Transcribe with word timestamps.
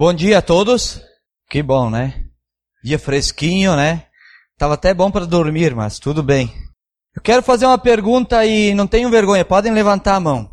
Bom 0.00 0.14
dia 0.14 0.38
a 0.38 0.40
todos. 0.42 0.98
Que 1.50 1.62
bom, 1.62 1.90
né? 1.90 2.24
Dia 2.82 2.98
fresquinho, 2.98 3.76
né? 3.76 4.06
Tava 4.56 4.72
até 4.72 4.94
bom 4.94 5.10
para 5.10 5.26
dormir, 5.26 5.74
mas 5.74 5.98
tudo 5.98 6.22
bem. 6.22 6.50
Eu 7.14 7.20
quero 7.20 7.42
fazer 7.42 7.66
uma 7.66 7.76
pergunta 7.76 8.46
e 8.46 8.72
não 8.72 8.86
tenho 8.86 9.10
vergonha, 9.10 9.44
podem 9.44 9.70
levantar 9.70 10.14
a 10.14 10.20
mão. 10.20 10.50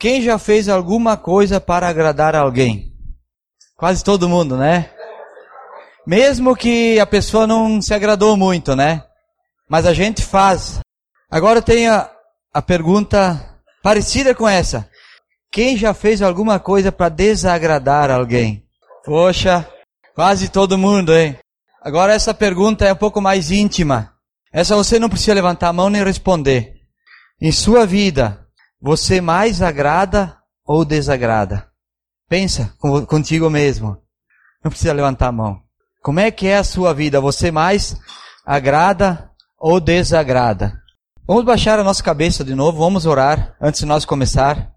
Quem 0.00 0.20
já 0.20 0.36
fez 0.36 0.68
alguma 0.68 1.16
coisa 1.16 1.60
para 1.60 1.86
agradar 1.86 2.34
alguém? 2.34 2.92
Quase 3.76 4.02
todo 4.02 4.28
mundo, 4.28 4.56
né? 4.56 4.90
Mesmo 6.04 6.56
que 6.56 6.98
a 6.98 7.06
pessoa 7.06 7.46
não 7.46 7.80
se 7.80 7.94
agradou 7.94 8.36
muito, 8.36 8.74
né? 8.74 9.04
Mas 9.70 9.86
a 9.86 9.94
gente 9.94 10.24
faz. 10.24 10.80
Agora 11.30 11.62
tenho 11.62 11.92
a, 11.92 12.10
a 12.52 12.60
pergunta 12.60 13.62
parecida 13.80 14.34
com 14.34 14.48
essa. 14.48 14.90
Quem 15.52 15.76
já 15.76 15.94
fez 15.94 16.20
alguma 16.20 16.58
coisa 16.58 16.90
para 16.90 17.08
desagradar 17.08 18.10
alguém? 18.10 18.61
Poxa, 19.04 19.68
quase 20.14 20.48
todo 20.48 20.78
mundo, 20.78 21.12
hein? 21.12 21.36
Agora 21.80 22.12
essa 22.12 22.32
pergunta 22.32 22.84
é 22.84 22.92
um 22.92 22.96
pouco 22.96 23.20
mais 23.20 23.50
íntima. 23.50 24.12
Essa 24.52 24.76
você 24.76 24.98
não 24.98 25.08
precisa 25.08 25.34
levantar 25.34 25.68
a 25.68 25.72
mão 25.72 25.90
nem 25.90 26.04
responder. 26.04 26.74
Em 27.40 27.50
sua 27.50 27.84
vida, 27.84 28.46
você 28.80 29.20
mais 29.20 29.60
agrada 29.60 30.36
ou 30.64 30.84
desagrada? 30.84 31.66
Pensa 32.28 32.72
contigo 33.08 33.50
mesmo. 33.50 33.98
Não 34.62 34.70
precisa 34.70 34.92
levantar 34.92 35.28
a 35.28 35.32
mão. 35.32 35.60
Como 36.00 36.20
é 36.20 36.30
que 36.30 36.46
é 36.46 36.58
a 36.58 36.64
sua 36.64 36.94
vida? 36.94 37.20
Você 37.20 37.50
mais 37.50 37.96
agrada 38.46 39.30
ou 39.58 39.80
desagrada? 39.80 40.80
Vamos 41.26 41.44
baixar 41.44 41.78
a 41.78 41.84
nossa 41.84 42.02
cabeça 42.02 42.44
de 42.44 42.54
novo, 42.54 42.78
vamos 42.78 43.06
orar 43.06 43.56
antes 43.60 43.80
de 43.80 43.86
nós 43.86 44.04
começar. 44.04 44.71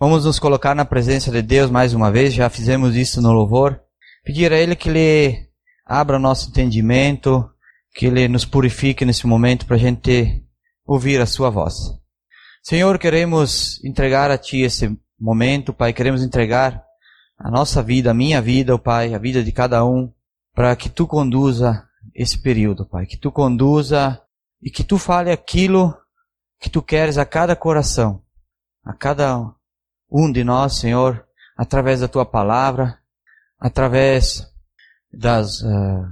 Vamos 0.00 0.24
nos 0.24 0.38
colocar 0.38 0.76
na 0.76 0.84
presença 0.84 1.28
de 1.28 1.42
Deus 1.42 1.72
mais 1.72 1.92
uma 1.92 2.08
vez, 2.08 2.32
já 2.32 2.48
fizemos 2.48 2.94
isso 2.94 3.20
no 3.20 3.32
louvor. 3.32 3.80
Pedir 4.22 4.52
a 4.52 4.56
Ele 4.56 4.76
que 4.76 4.88
Ele 4.88 5.48
abra 5.84 6.20
nosso 6.20 6.50
entendimento, 6.50 7.50
que 7.92 8.06
Ele 8.06 8.28
nos 8.28 8.44
purifique 8.44 9.04
nesse 9.04 9.26
momento 9.26 9.66
para 9.66 9.74
a 9.74 9.78
gente 9.78 10.46
ouvir 10.86 11.20
a 11.20 11.26
Sua 11.26 11.50
voz. 11.50 11.74
Senhor, 12.62 12.96
queremos 12.96 13.84
entregar 13.84 14.30
a 14.30 14.38
Ti 14.38 14.60
esse 14.60 14.96
momento, 15.18 15.72
Pai, 15.72 15.92
queremos 15.92 16.22
entregar 16.22 16.80
a 17.36 17.50
nossa 17.50 17.82
vida, 17.82 18.12
a 18.12 18.14
minha 18.14 18.40
vida, 18.40 18.76
oh 18.76 18.78
Pai, 18.78 19.14
a 19.14 19.18
vida 19.18 19.42
de 19.42 19.50
cada 19.50 19.84
um, 19.84 20.12
para 20.54 20.76
que 20.76 20.88
Tu 20.88 21.08
conduza 21.08 21.84
esse 22.14 22.40
período, 22.40 22.86
Pai, 22.86 23.04
que 23.04 23.16
Tu 23.16 23.32
conduza 23.32 24.22
e 24.62 24.70
que 24.70 24.84
Tu 24.84 24.96
fale 24.96 25.32
aquilo 25.32 25.92
que 26.60 26.70
Tu 26.70 26.80
queres 26.82 27.18
a 27.18 27.24
cada 27.24 27.56
coração, 27.56 28.22
a 28.84 28.92
cada 28.92 29.57
um 30.10 30.30
de 30.30 30.42
nós, 30.42 30.76
Senhor, 30.76 31.24
através 31.56 32.00
da 32.00 32.08
tua 32.08 32.24
palavra, 32.24 32.98
através 33.58 34.46
das 35.12 35.60
uh, 35.60 36.06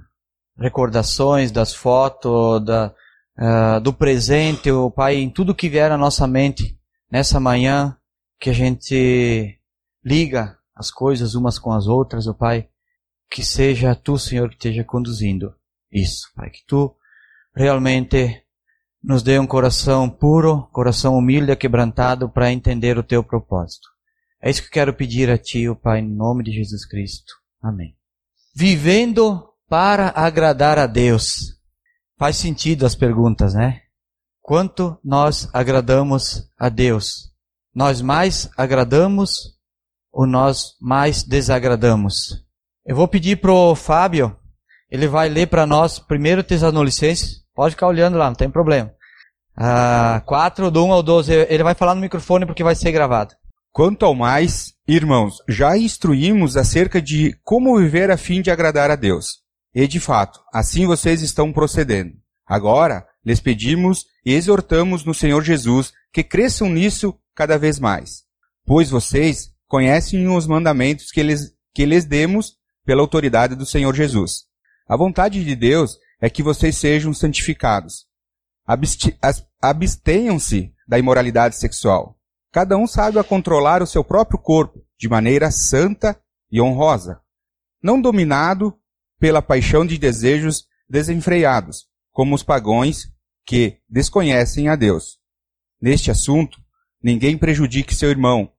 recordações, 0.58 1.50
das 1.50 1.74
fotos, 1.74 2.64
da, 2.64 2.92
uh, 3.38 3.80
do 3.80 3.92
presente, 3.92 4.70
o 4.70 4.90
Pai, 4.90 5.16
em 5.16 5.30
tudo 5.30 5.54
que 5.54 5.68
vier 5.68 5.90
à 5.90 5.96
nossa 5.96 6.26
mente 6.26 6.78
nessa 7.10 7.38
manhã, 7.38 7.96
que 8.38 8.50
a 8.50 8.52
gente 8.52 9.58
liga 10.04 10.58
as 10.74 10.90
coisas 10.90 11.34
umas 11.34 11.58
com 11.58 11.72
as 11.72 11.86
outras, 11.86 12.26
o 12.26 12.34
Pai, 12.34 12.68
que 13.30 13.44
seja 13.44 13.94
Tu, 13.94 14.18
Senhor, 14.18 14.48
que 14.48 14.56
esteja 14.56 14.84
conduzindo 14.84 15.54
isso, 15.90 16.30
Pai, 16.34 16.50
que 16.50 16.64
Tu 16.66 16.94
realmente 17.54 18.45
nos 19.06 19.22
dê 19.22 19.38
um 19.38 19.46
coração 19.46 20.10
puro, 20.10 20.68
coração 20.72 21.16
humilde 21.16 21.54
quebrantado 21.54 22.28
para 22.28 22.50
entender 22.50 22.98
o 22.98 23.04
teu 23.04 23.22
propósito. 23.22 23.86
É 24.42 24.50
isso 24.50 24.60
que 24.60 24.66
eu 24.66 24.72
quero 24.72 24.92
pedir 24.92 25.30
a 25.30 25.38
ti, 25.38 25.68
o 25.68 25.76
Pai, 25.76 26.00
em 26.00 26.12
nome 26.12 26.42
de 26.42 26.50
Jesus 26.50 26.84
Cristo. 26.84 27.32
Amém. 27.62 27.94
Vivendo 28.52 29.48
para 29.68 30.08
agradar 30.08 30.76
a 30.76 30.88
Deus. 30.88 31.56
Faz 32.18 32.36
sentido 32.36 32.84
as 32.84 32.96
perguntas, 32.96 33.54
né? 33.54 33.82
Quanto 34.42 34.98
nós 35.04 35.48
agradamos 35.52 36.50
a 36.58 36.68
Deus? 36.68 37.32
Nós 37.72 38.00
mais 38.00 38.50
agradamos 38.56 39.56
ou 40.12 40.26
nós 40.26 40.74
mais 40.80 41.22
desagradamos? 41.22 42.44
Eu 42.84 42.96
vou 42.96 43.06
pedir 43.06 43.40
pro 43.40 43.76
Fábio, 43.76 44.36
ele 44.90 45.06
vai 45.06 45.28
ler 45.28 45.46
para 45.46 45.64
nós 45.64 46.00
primeiro 46.00 46.42
Tessalonicenses, 46.42 47.44
pode 47.54 47.76
ficar 47.76 47.86
olhando 47.86 48.18
lá, 48.18 48.26
não 48.26 48.34
tem 48.34 48.50
problema. 48.50 48.95
Ah, 49.56 50.22
4, 50.26 50.70
do 50.70 50.84
1 50.84 50.92
ao 50.92 51.02
12. 51.02 51.32
Ele 51.48 51.62
vai 51.62 51.74
falar 51.74 51.94
no 51.94 52.00
microfone 52.00 52.44
porque 52.44 52.62
vai 52.62 52.74
ser 52.74 52.92
gravado. 52.92 53.34
Quanto 53.72 54.04
ao 54.04 54.14
mais, 54.14 54.72
irmãos, 54.86 55.38
já 55.48 55.76
instruímos 55.76 56.56
acerca 56.56 57.00
de 57.00 57.36
como 57.44 57.78
viver 57.78 58.10
a 58.10 58.16
fim 58.16 58.40
de 58.40 58.50
agradar 58.50 58.90
a 58.90 58.96
Deus. 58.96 59.40
E 59.74 59.86
de 59.86 60.00
fato, 60.00 60.40
assim 60.52 60.86
vocês 60.86 61.20
estão 61.20 61.52
procedendo. 61.52 62.12
Agora, 62.46 63.06
lhes 63.24 63.40
pedimos 63.40 64.06
e 64.24 64.32
exortamos 64.32 65.04
no 65.04 65.12
Senhor 65.12 65.42
Jesus 65.42 65.92
que 66.12 66.22
cresçam 66.22 66.70
nisso 66.70 67.14
cada 67.34 67.58
vez 67.58 67.78
mais. 67.78 68.22
Pois 68.64 68.88
vocês 68.88 69.50
conhecem 69.68 70.26
os 70.28 70.46
mandamentos 70.46 71.10
que 71.10 71.22
lhes, 71.22 71.52
que 71.74 71.84
lhes 71.84 72.04
demos 72.04 72.54
pela 72.84 73.02
autoridade 73.02 73.54
do 73.54 73.66
Senhor 73.66 73.94
Jesus. 73.94 74.44
A 74.88 74.96
vontade 74.96 75.44
de 75.44 75.54
Deus 75.54 75.98
é 76.20 76.30
que 76.30 76.42
vocês 76.42 76.76
sejam 76.76 77.12
santificados, 77.12 78.06
abstenham-se 78.66 80.74
da 80.86 80.98
imoralidade 80.98 81.56
sexual. 81.56 82.18
Cada 82.52 82.76
um 82.76 82.86
sabe 82.86 83.18
a 83.18 83.24
controlar 83.24 83.82
o 83.82 83.86
seu 83.86 84.02
próprio 84.02 84.38
corpo 84.38 84.84
de 84.98 85.08
maneira 85.08 85.50
santa 85.50 86.18
e 86.50 86.60
honrosa, 86.60 87.20
não 87.82 88.00
dominado 88.00 88.74
pela 89.18 89.42
paixão 89.42 89.84
de 89.84 89.98
desejos 89.98 90.66
desenfreados, 90.88 91.86
como 92.12 92.34
os 92.34 92.42
pagões 92.42 93.10
que 93.44 93.78
desconhecem 93.88 94.68
a 94.68 94.76
Deus. 94.76 95.18
Neste 95.80 96.10
assunto, 96.10 96.58
ninguém 97.02 97.36
prejudique 97.36 97.94
seu 97.94 98.10
irmão, 98.10 98.50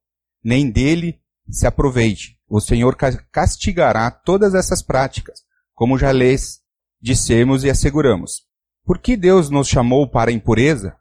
nem 0.44 0.70
dele 0.70 1.20
se 1.50 1.66
aproveite. 1.66 2.38
O 2.48 2.62
Senhor 2.62 2.96
castigará 3.32 4.10
todas 4.10 4.54
essas 4.54 4.82
práticas, 4.82 5.42
como 5.74 5.98
já 5.98 6.12
lhes 6.12 6.62
dissemos 7.02 7.64
e 7.64 7.70
asseguramos. 7.70 8.48
Por 8.88 9.00
que 9.00 9.18
Deus 9.18 9.50
nos 9.50 9.68
chamou 9.68 10.10
para 10.10 10.32
a 10.32 10.34
impureza, 10.34 10.96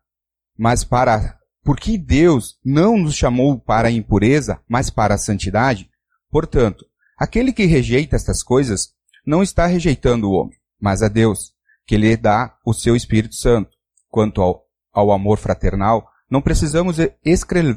mas 0.58 0.82
para 0.82 1.38
por 1.62 1.78
que 1.78 1.96
Deus 1.96 2.58
não 2.64 2.98
nos 2.98 3.14
chamou 3.14 3.60
para 3.60 3.86
a 3.86 3.92
impureza, 3.92 4.60
mas 4.68 4.90
para 4.90 5.14
a 5.14 5.18
santidade? 5.18 5.88
Portanto, 6.28 6.84
aquele 7.16 7.52
que 7.52 7.64
rejeita 7.64 8.16
estas 8.16 8.42
coisas 8.42 8.88
não 9.24 9.40
está 9.40 9.66
rejeitando 9.66 10.28
o 10.28 10.32
homem, 10.32 10.58
mas 10.80 11.00
a 11.00 11.06
Deus, 11.06 11.52
que 11.86 11.96
lhe 11.96 12.16
dá 12.16 12.58
o 12.66 12.74
seu 12.74 12.96
Espírito 12.96 13.36
Santo. 13.36 13.70
Quanto 14.08 14.42
ao, 14.42 14.66
ao 14.92 15.12
amor 15.12 15.38
fraternal, 15.38 16.10
não 16.28 16.42
precisamos 16.42 16.96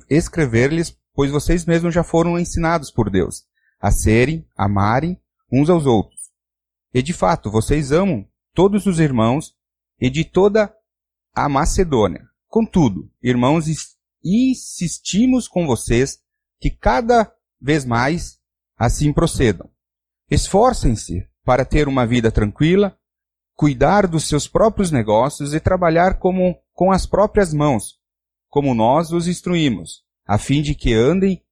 escrever-lhes, 0.09 0.97
pois 1.13 1.29
vocês 1.29 1.65
mesmos 1.65 1.93
já 1.93 2.03
foram 2.03 2.39
ensinados 2.39 2.89
por 2.89 3.11
Deus 3.11 3.43
a 3.79 3.91
serem, 3.91 4.43
amarem 4.57 5.21
uns 5.51 5.69
aos 5.69 5.85
outros. 5.85 6.31
E 6.91 7.03
de 7.03 7.13
fato, 7.13 7.51
vocês 7.51 7.91
amam 7.91 8.27
todos 8.55 8.87
os 8.87 8.99
irmãos 8.99 9.58
e 9.99 10.09
de 10.09 10.23
toda 10.23 10.73
a 11.33 11.49
Macedônia. 11.49 12.27
Contudo, 12.47 13.09
irmãos, 13.21 13.65
insistimos 14.23 15.47
com 15.47 15.65
vocês 15.65 16.19
que 16.59 16.69
cada 16.69 17.31
vez 17.61 17.85
mais 17.85 18.39
assim 18.77 19.13
procedam. 19.13 19.69
Esforcem-se 20.29 21.27
para 21.43 21.65
ter 21.65 21.87
uma 21.87 22.05
vida 22.05 22.31
tranquila, 22.31 22.97
cuidar 23.55 24.07
dos 24.07 24.27
seus 24.27 24.47
próprios 24.47 24.91
negócios 24.91 25.53
e 25.53 25.59
trabalhar 25.59 26.19
como 26.19 26.57
com 26.73 26.91
as 26.91 27.05
próprias 27.05 27.53
mãos, 27.53 27.99
como 28.47 28.73
nós 28.73 29.11
os 29.11 29.27
instruímos, 29.27 30.03
a 30.25 30.37
fim 30.37 30.61
de 30.61 30.73
que 30.73 30.93
andem 30.93 31.43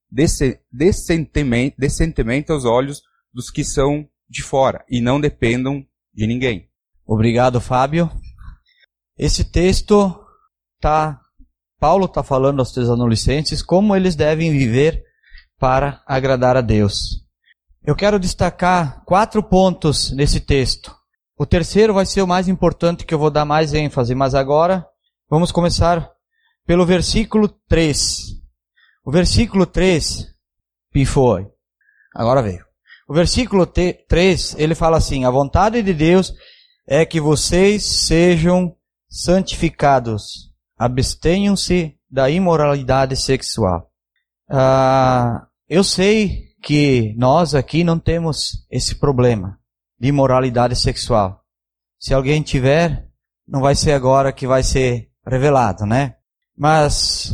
decentemente, 0.72 1.75
decentemente 1.78 2.52
aos 2.52 2.64
olhos 2.64 3.02
dos 3.34 3.50
que 3.50 3.64
são 3.64 4.08
de 4.29 4.41
fora 4.41 4.85
e 4.90 5.02
não 5.02 5.20
dependam 5.20 5.85
de 6.14 6.26
ninguém. 6.26 6.70
Obrigado, 7.05 7.59
Fábio. 7.59 8.09
Esse 9.17 9.43
texto 9.43 10.16
tá 10.79 11.19
Paulo 11.79 12.05
está 12.05 12.23
falando 12.23 12.59
aos 12.59 12.72
Tessalonicenses 12.72 13.61
como 13.61 13.96
eles 13.96 14.16
devem 14.16 14.52
viver 14.52 15.03
para 15.59 16.02
agradar 16.05 16.58
a 16.58 16.61
Deus. 16.61 17.23
Eu 17.84 17.96
quero 17.96 18.19
destacar 18.19 19.03
quatro 19.05 19.41
pontos 19.41 20.11
nesse 20.11 20.40
texto. 20.40 20.96
O 21.37 21.46
terceiro 21.46 21.93
vai 21.93 22.05
ser 22.05 22.22
o 22.22 22.28
mais 22.28 22.47
importante 22.47 23.05
que 23.05 23.14
eu 23.14 23.19
vou 23.19 23.29
dar 23.29 23.46
mais 23.46 23.73
ênfase, 23.73 24.16
mas 24.16 24.34
agora 24.34 24.85
vamos 25.29 25.52
começar 25.52 26.11
pelo 26.66 26.85
versículo 26.85 27.47
3. 27.70 28.37
O 29.05 29.11
versículo 29.11 29.66
3 29.66 30.28
pifou. 30.91 31.52
Agora 32.13 32.41
veio. 32.41 32.66
O 33.08 33.13
versículo 33.13 33.66
3, 33.66 34.55
ele 34.58 34.75
fala 34.75 34.97
assim: 34.97 35.25
A 35.25 35.29
vontade 35.29 35.81
de 35.81 35.93
Deus 35.93 36.34
é 36.85 37.05
que 37.05 37.22
vocês 37.22 37.85
sejam 37.85 38.77
santificados, 39.09 40.52
abstenham-se 40.78 41.98
da 42.09 42.30
imoralidade 42.30 43.16
sexual. 43.16 43.92
Ah, 44.50 45.48
eu 45.68 45.84
sei 45.84 46.48
que 46.62 47.14
nós 47.18 47.54
aqui 47.54 47.84
não 47.84 48.00
temos 48.00 48.66
esse 48.72 48.96
problema 48.96 49.59
de 50.00 50.08
imoralidade 50.08 50.76
sexual. 50.76 51.42
Se 52.00 52.14
alguém 52.14 52.42
tiver, 52.42 53.08
não 53.48 53.62
vai 53.62 53.76
ser 53.76 53.94
agora 53.94 54.32
que 54.32 54.48
vai 54.48 54.64
ser 54.64 55.09
revelado, 55.26 55.86
né? 55.86 56.16
Mas 56.56 57.34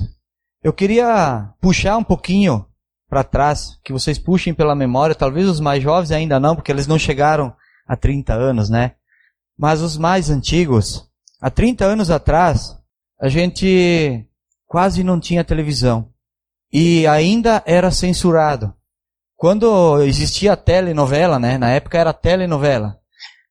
eu 0.64 0.74
queria 0.74 1.54
puxar 1.60 1.98
um 1.98 2.04
pouquinho 2.04 2.66
para 3.10 3.24
trás, 3.24 3.78
que 3.84 3.94
vocês 3.94 4.18
puxem 4.18 4.54
pela 4.54 4.76
memória, 4.76 5.14
talvez 5.14 5.48
os 5.48 5.60
mais 5.60 5.84
jovens 5.84 6.12
ainda 6.12 6.40
não, 6.40 6.56
porque 6.56 6.72
eles 6.72 6.88
não 6.88 6.98
chegaram 6.98 7.56
a 7.88 7.96
30 7.96 8.34
anos, 8.34 8.70
né? 8.70 8.96
Mas 9.58 9.82
os 9.82 9.98
mais 9.98 10.30
antigos, 10.30 11.08
há 11.44 11.50
30 11.50 11.84
anos 11.84 12.10
atrás, 12.10 12.74
a 13.20 13.28
gente 13.28 14.26
quase 14.66 15.04
não 15.04 15.20
tinha 15.20 15.44
televisão. 15.44 16.10
E 16.72 17.06
ainda 17.06 17.62
era 17.66 17.92
censurado. 17.92 18.74
Quando 19.36 20.02
existia 20.04 20.54
a 20.54 20.58
telenovela, 20.58 21.38
né? 21.38 21.58
Na 21.58 21.70
época 21.70 21.98
era 21.98 22.14
telenovela. 22.14 22.98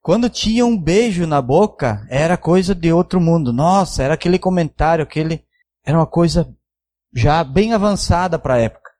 Quando 0.00 0.30
tinha 0.30 0.64
um 0.64 0.76
beijo 0.76 1.26
na 1.26 1.42
boca, 1.42 2.04
era 2.08 2.38
coisa 2.38 2.74
de 2.74 2.90
outro 2.90 3.20
mundo. 3.20 3.52
Nossa, 3.52 4.02
era 4.02 4.14
aquele 4.14 4.38
comentário, 4.38 5.04
aquele. 5.04 5.44
Era 5.84 5.98
uma 5.98 6.06
coisa 6.06 6.48
já 7.14 7.44
bem 7.44 7.74
avançada 7.74 8.38
para 8.38 8.54
a 8.54 8.58
época. 8.58 8.90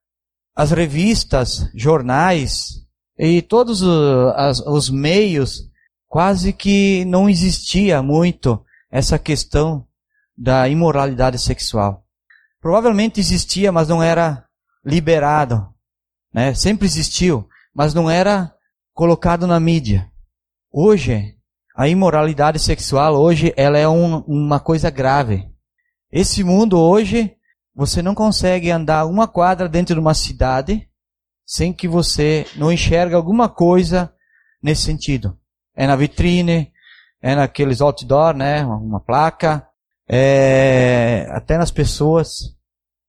As 0.55 0.71
revistas, 0.71 1.67
jornais 1.75 2.83
e 3.19 3.41
todos 3.41 3.81
os, 3.81 4.61
os 4.67 4.91
meios, 4.91 5.63
quase 6.07 6.53
que 6.53 7.07
não 7.07 7.29
existia 7.29 8.03
muito 8.03 8.63
essa 8.93 9.19
questão 9.19 9.87
da 10.37 10.69
imoralidade 10.69 11.39
sexual. 11.39 12.05
Provavelmente 12.61 13.19
existia, 13.19 13.73
mas 13.73 13.89
não 13.89 14.03
era 14.03 14.45
liberado. 14.85 15.67
Né? 16.33 16.55
Sempre 16.55 16.87
existiu, 16.87 17.49
mas 17.75 17.95
não 17.95 18.11
era 18.11 18.55
colocado 18.93 19.47
na 19.47 19.59
mídia. 19.59 20.11
Hoje, 20.71 21.35
a 21.75 21.89
imoralidade 21.89 22.59
sexual, 22.59 23.15
hoje, 23.15 23.55
ela 23.57 23.79
é 23.79 23.89
um, 23.89 24.19
uma 24.19 24.61
coisa 24.61 24.91
grave. 24.91 25.51
Esse 26.11 26.45
mundo 26.45 26.79
hoje, 26.79 27.35
você 27.75 28.03
não 28.03 28.15
consegue 28.15 28.71
andar 28.71 29.07
uma 29.07 29.27
quadra 29.27 29.69
dentro 29.69 29.95
de 29.95 30.01
uma 30.01 30.13
cidade 30.13 30.87
sem 31.47 31.73
que 31.73 31.89
você 31.89 32.47
não 32.57 32.71
enxergue 32.71 33.15
alguma 33.15 33.49
coisa 33.49 34.13
nesse 34.63 34.83
sentido. 34.83 35.39
É 35.75 35.87
na 35.87 35.97
vitrine, 35.97 36.71
é 37.23 37.37
naqueles 37.37 37.81
outdoor, 37.81 38.35
né, 38.35 38.65
uma 38.65 38.99
placa, 39.01 39.67
é 40.09 41.29
até 41.31 41.57
nas 41.57 41.71
pessoas, 41.71 42.55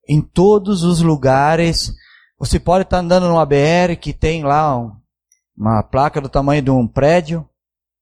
em 0.07 0.21
todos 0.21 0.83
os 0.83 1.01
lugares. 1.01 1.92
Você 2.38 2.60
pode 2.60 2.83
estar 2.83 3.00
andando 3.00 3.27
numa 3.27 3.45
BR 3.45 3.95
que 4.00 4.13
tem 4.13 4.44
lá 4.44 4.77
uma 5.57 5.81
placa 5.81 6.21
do 6.21 6.30
tamanho 6.30 6.62
de 6.62 6.69
um 6.69 6.88
prédio, 6.88 7.48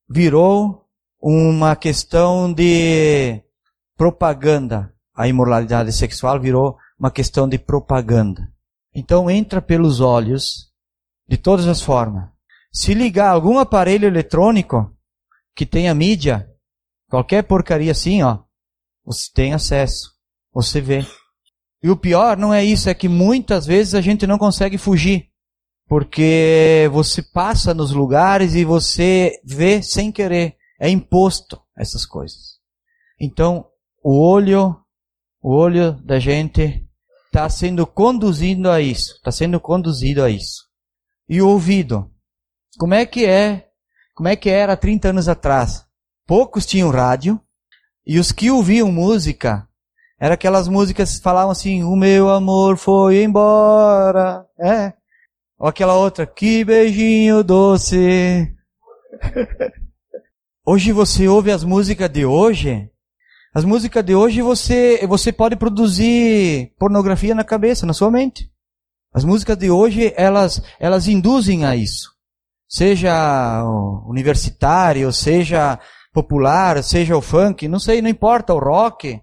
virou 0.09 0.85
uma 1.21 1.75
questão 1.75 2.51
de 2.51 3.41
propaganda. 3.95 4.93
A 5.15 5.27
imoralidade 5.27 5.91
sexual 5.93 6.39
virou 6.39 6.77
uma 6.99 7.11
questão 7.11 7.47
de 7.47 7.57
propaganda. 7.57 8.51
Então 8.93 9.29
entra 9.29 9.61
pelos 9.61 10.01
olhos 10.01 10.71
de 11.27 11.37
todas 11.37 11.67
as 11.67 11.81
formas. 11.81 12.25
Se 12.73 12.93
ligar 12.93 13.29
algum 13.29 13.59
aparelho 13.59 14.07
eletrônico 14.07 14.91
que 15.55 15.65
tenha 15.65 15.93
mídia, 15.93 16.49
qualquer 17.09 17.43
porcaria 17.43 17.91
assim, 17.91 18.23
ó, 18.23 18.39
você 19.03 19.29
tem 19.33 19.53
acesso. 19.53 20.11
Você 20.53 20.81
vê. 20.81 21.05
E 21.83 21.89
o 21.89 21.97
pior 21.97 22.37
não 22.37 22.53
é 22.53 22.63
isso, 22.63 22.89
é 22.89 22.93
que 22.93 23.07
muitas 23.07 23.65
vezes 23.65 23.95
a 23.95 24.01
gente 24.01 24.27
não 24.27 24.37
consegue 24.37 24.77
fugir. 24.77 25.29
Porque 25.87 26.89
você 26.93 27.21
passa 27.21 27.73
nos 27.73 27.91
lugares 27.91 28.55
e 28.55 28.63
você 28.63 29.41
vê 29.43 29.81
sem 29.81 30.11
querer. 30.11 30.55
É 30.79 30.89
imposto 30.89 31.61
essas 31.77 32.05
coisas. 32.05 32.59
Então, 33.19 33.67
o 34.03 34.19
olho, 34.19 34.75
o 35.41 35.53
olho 35.53 35.93
da 36.03 36.17
gente 36.19 36.87
está 37.25 37.49
sendo 37.49 37.85
conduzido 37.85 38.69
a 38.69 38.79
isso. 38.79 39.15
Está 39.15 39.31
sendo 39.31 39.59
conduzido 39.59 40.23
a 40.23 40.29
isso. 40.29 40.65
E 41.27 41.41
o 41.41 41.49
ouvido. 41.49 42.09
Como 42.77 42.93
é 42.93 43.05
que 43.05 43.25
é? 43.25 43.70
Como 44.21 44.29
é 44.29 44.35
que 44.35 44.51
era 44.51 44.77
30 44.77 45.09
anos 45.09 45.27
atrás? 45.27 45.83
Poucos 46.27 46.63
tinham 46.63 46.91
rádio. 46.91 47.41
E 48.05 48.19
os 48.19 48.31
que 48.31 48.51
ouviam 48.51 48.91
música, 48.91 49.67
eram 50.19 50.35
aquelas 50.35 50.67
músicas 50.67 51.17
que 51.17 51.23
falavam 51.23 51.49
assim, 51.49 51.83
o 51.83 51.95
meu 51.95 52.29
amor 52.29 52.77
foi 52.77 53.23
embora. 53.23 54.45
É. 54.59 54.93
Ou 55.57 55.67
aquela 55.67 55.95
outra, 55.95 56.27
que 56.27 56.63
beijinho 56.63 57.43
doce. 57.43 58.55
hoje 60.63 60.91
você 60.91 61.27
ouve 61.27 61.49
as 61.49 61.63
músicas 61.63 62.07
de 62.07 62.23
hoje. 62.23 62.91
As 63.55 63.65
músicas 63.65 64.05
de 64.05 64.13
hoje 64.13 64.43
você, 64.43 65.03
você 65.07 65.31
pode 65.31 65.55
produzir 65.55 66.75
pornografia 66.77 67.33
na 67.33 67.43
cabeça, 67.43 67.87
na 67.87 67.93
sua 67.93 68.11
mente. 68.11 68.51
As 69.11 69.23
músicas 69.23 69.57
de 69.57 69.71
hoje, 69.71 70.13
elas, 70.15 70.61
elas 70.79 71.07
induzem 71.07 71.65
a 71.65 71.75
isso. 71.75 72.10
Seja 72.71 73.65
universitário, 74.05 75.11
seja 75.11 75.77
popular, 76.13 76.81
seja 76.81 77.17
o 77.17 77.21
funk, 77.21 77.67
não 77.67 77.79
sei, 77.79 78.01
não 78.01 78.09
importa, 78.09 78.53
o 78.53 78.59
rock. 78.59 79.21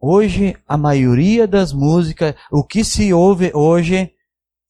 Hoje, 0.00 0.56
a 0.68 0.76
maioria 0.76 1.48
das 1.48 1.72
músicas, 1.72 2.36
o 2.48 2.64
que 2.64 2.84
se 2.84 3.12
ouve 3.12 3.50
hoje, 3.52 4.12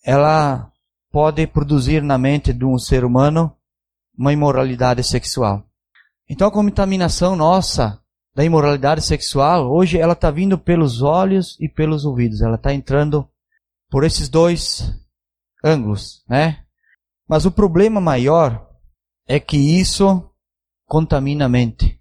ela 0.02 0.72
pode 1.12 1.46
produzir 1.46 2.02
na 2.02 2.16
mente 2.16 2.54
de 2.54 2.64
um 2.64 2.78
ser 2.78 3.04
humano 3.04 3.54
uma 4.16 4.32
imoralidade 4.32 5.04
sexual. 5.04 5.62
Então 6.26 6.48
a 6.48 6.52
contaminação 6.52 7.36
nossa 7.36 8.00
da 8.34 8.42
imoralidade 8.42 9.02
sexual, 9.02 9.70
hoje 9.70 9.98
ela 9.98 10.14
está 10.14 10.30
vindo 10.30 10.56
pelos 10.56 11.02
olhos 11.02 11.54
e 11.60 11.68
pelos 11.68 12.06
ouvidos. 12.06 12.40
Ela 12.40 12.56
está 12.56 12.72
entrando 12.72 13.28
por 13.90 14.04
esses 14.04 14.30
dois 14.30 14.90
ângulos, 15.62 16.24
né? 16.26 16.65
Mas 17.28 17.44
o 17.44 17.50
problema 17.50 18.00
maior 18.00 18.68
é 19.26 19.40
que 19.40 19.56
isso 19.56 20.30
contamina 20.86 21.46
a 21.46 21.48
mente. 21.48 22.00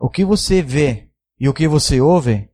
O 0.00 0.08
que 0.08 0.24
você 0.24 0.62
vê 0.62 1.10
e 1.38 1.48
o 1.48 1.54
que 1.54 1.68
você 1.68 2.00
ouve 2.00 2.50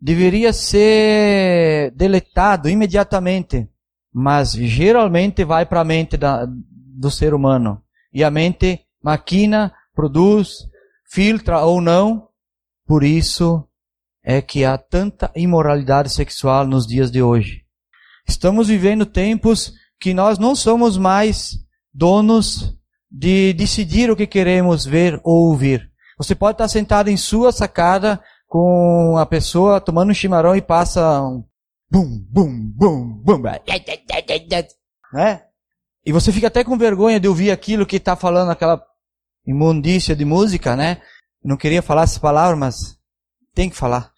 deveria 0.00 0.52
ser 0.52 1.92
deletado 1.92 2.68
imediatamente 2.68 3.68
mas 4.14 4.52
geralmente 4.52 5.44
vai 5.44 5.66
para 5.66 5.80
a 5.80 5.84
mente 5.84 6.16
da, 6.16 6.46
do 6.46 7.10
ser 7.10 7.34
humano. 7.34 7.82
E 8.12 8.22
a 8.22 8.30
mente 8.30 8.86
maquina, 9.02 9.74
produz, 9.92 10.68
filtra 11.10 11.60
ou 11.62 11.80
não. 11.80 12.28
Por 12.86 13.02
isso 13.02 13.66
é 14.22 14.40
que 14.40 14.64
há 14.64 14.78
tanta 14.78 15.32
imoralidade 15.34 16.10
sexual 16.10 16.64
nos 16.64 16.86
dias 16.86 17.10
de 17.10 17.20
hoje. 17.20 17.64
Estamos 18.24 18.68
vivendo 18.68 19.04
tempos 19.04 19.72
que 20.00 20.14
nós 20.14 20.38
não 20.38 20.54
somos 20.54 20.96
mais 20.96 21.58
donos 21.92 22.74
de 23.10 23.52
decidir 23.52 24.10
o 24.10 24.16
que 24.16 24.26
queremos 24.26 24.84
ver 24.84 25.20
ou 25.22 25.50
ouvir. 25.50 25.90
Você 26.18 26.34
pode 26.34 26.54
estar 26.54 26.68
sentado 26.68 27.08
em 27.08 27.16
sua 27.16 27.52
sacada 27.52 28.22
com 28.46 29.16
a 29.16 29.26
pessoa 29.26 29.80
tomando 29.80 30.10
um 30.10 30.14
chimarrão 30.14 30.54
e 30.54 30.62
passa 30.62 31.22
um 31.22 31.44
bum, 31.90 32.24
bum, 32.28 32.72
bum, 32.74 33.22
bum, 33.22 33.38
né? 35.12 35.42
E 36.04 36.12
você 36.12 36.32
fica 36.32 36.48
até 36.48 36.62
com 36.62 36.76
vergonha 36.76 37.18
de 37.18 37.28
ouvir 37.28 37.50
aquilo 37.50 37.86
que 37.86 37.96
está 37.96 38.14
falando 38.14 38.50
aquela 38.50 38.84
imundícia 39.46 40.14
de 40.14 40.24
música, 40.24 40.76
né? 40.76 41.00
Não 41.42 41.56
queria 41.56 41.82
falar 41.82 42.02
essa 42.02 42.20
palavra, 42.20 42.56
mas 42.56 42.98
tem 43.54 43.70
que 43.70 43.76
falar. 43.76 44.12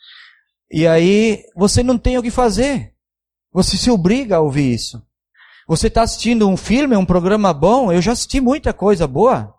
E 0.71 0.87
aí 0.87 1.45
você 1.55 1.83
não 1.83 1.99
tem 1.99 2.19
o 2.19 2.23
que 2.23 2.31
fazer. 2.31 2.95
Você 3.53 3.77
se 3.77 3.91
obriga 3.91 4.37
a 4.37 4.41
ouvir 4.41 4.75
isso. 4.75 5.06
Você 5.67 5.89
está 5.89 6.03
assistindo 6.03 6.49
um 6.49 6.57
filme, 6.57 6.97
um 6.97 7.05
programa 7.05 7.53
bom, 7.53 7.93
eu 7.93 8.01
já 8.01 8.13
assisti 8.13 8.41
muita 8.41 8.73
coisa 8.73 9.07
boa, 9.07 9.55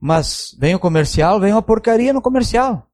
mas 0.00 0.56
vem 0.58 0.74
o 0.74 0.80
comercial, 0.80 1.38
vem 1.38 1.52
uma 1.52 1.62
porcaria 1.62 2.12
no 2.12 2.22
comercial. 2.22 2.88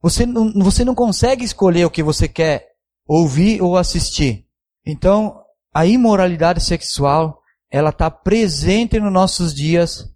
Você 0.00 0.24
não, 0.24 0.52
você 0.52 0.84
não 0.84 0.94
consegue 0.94 1.44
escolher 1.44 1.84
o 1.84 1.90
que 1.90 2.02
você 2.02 2.28
quer 2.28 2.68
ouvir 3.06 3.60
ou 3.60 3.76
assistir. 3.76 4.46
Então, 4.84 5.42
a 5.74 5.84
imoralidade 5.84 6.62
sexual, 6.62 7.42
ela 7.70 7.90
está 7.90 8.10
presente 8.10 9.00
nos 9.00 9.12
nossos 9.12 9.52
dias 9.52 10.08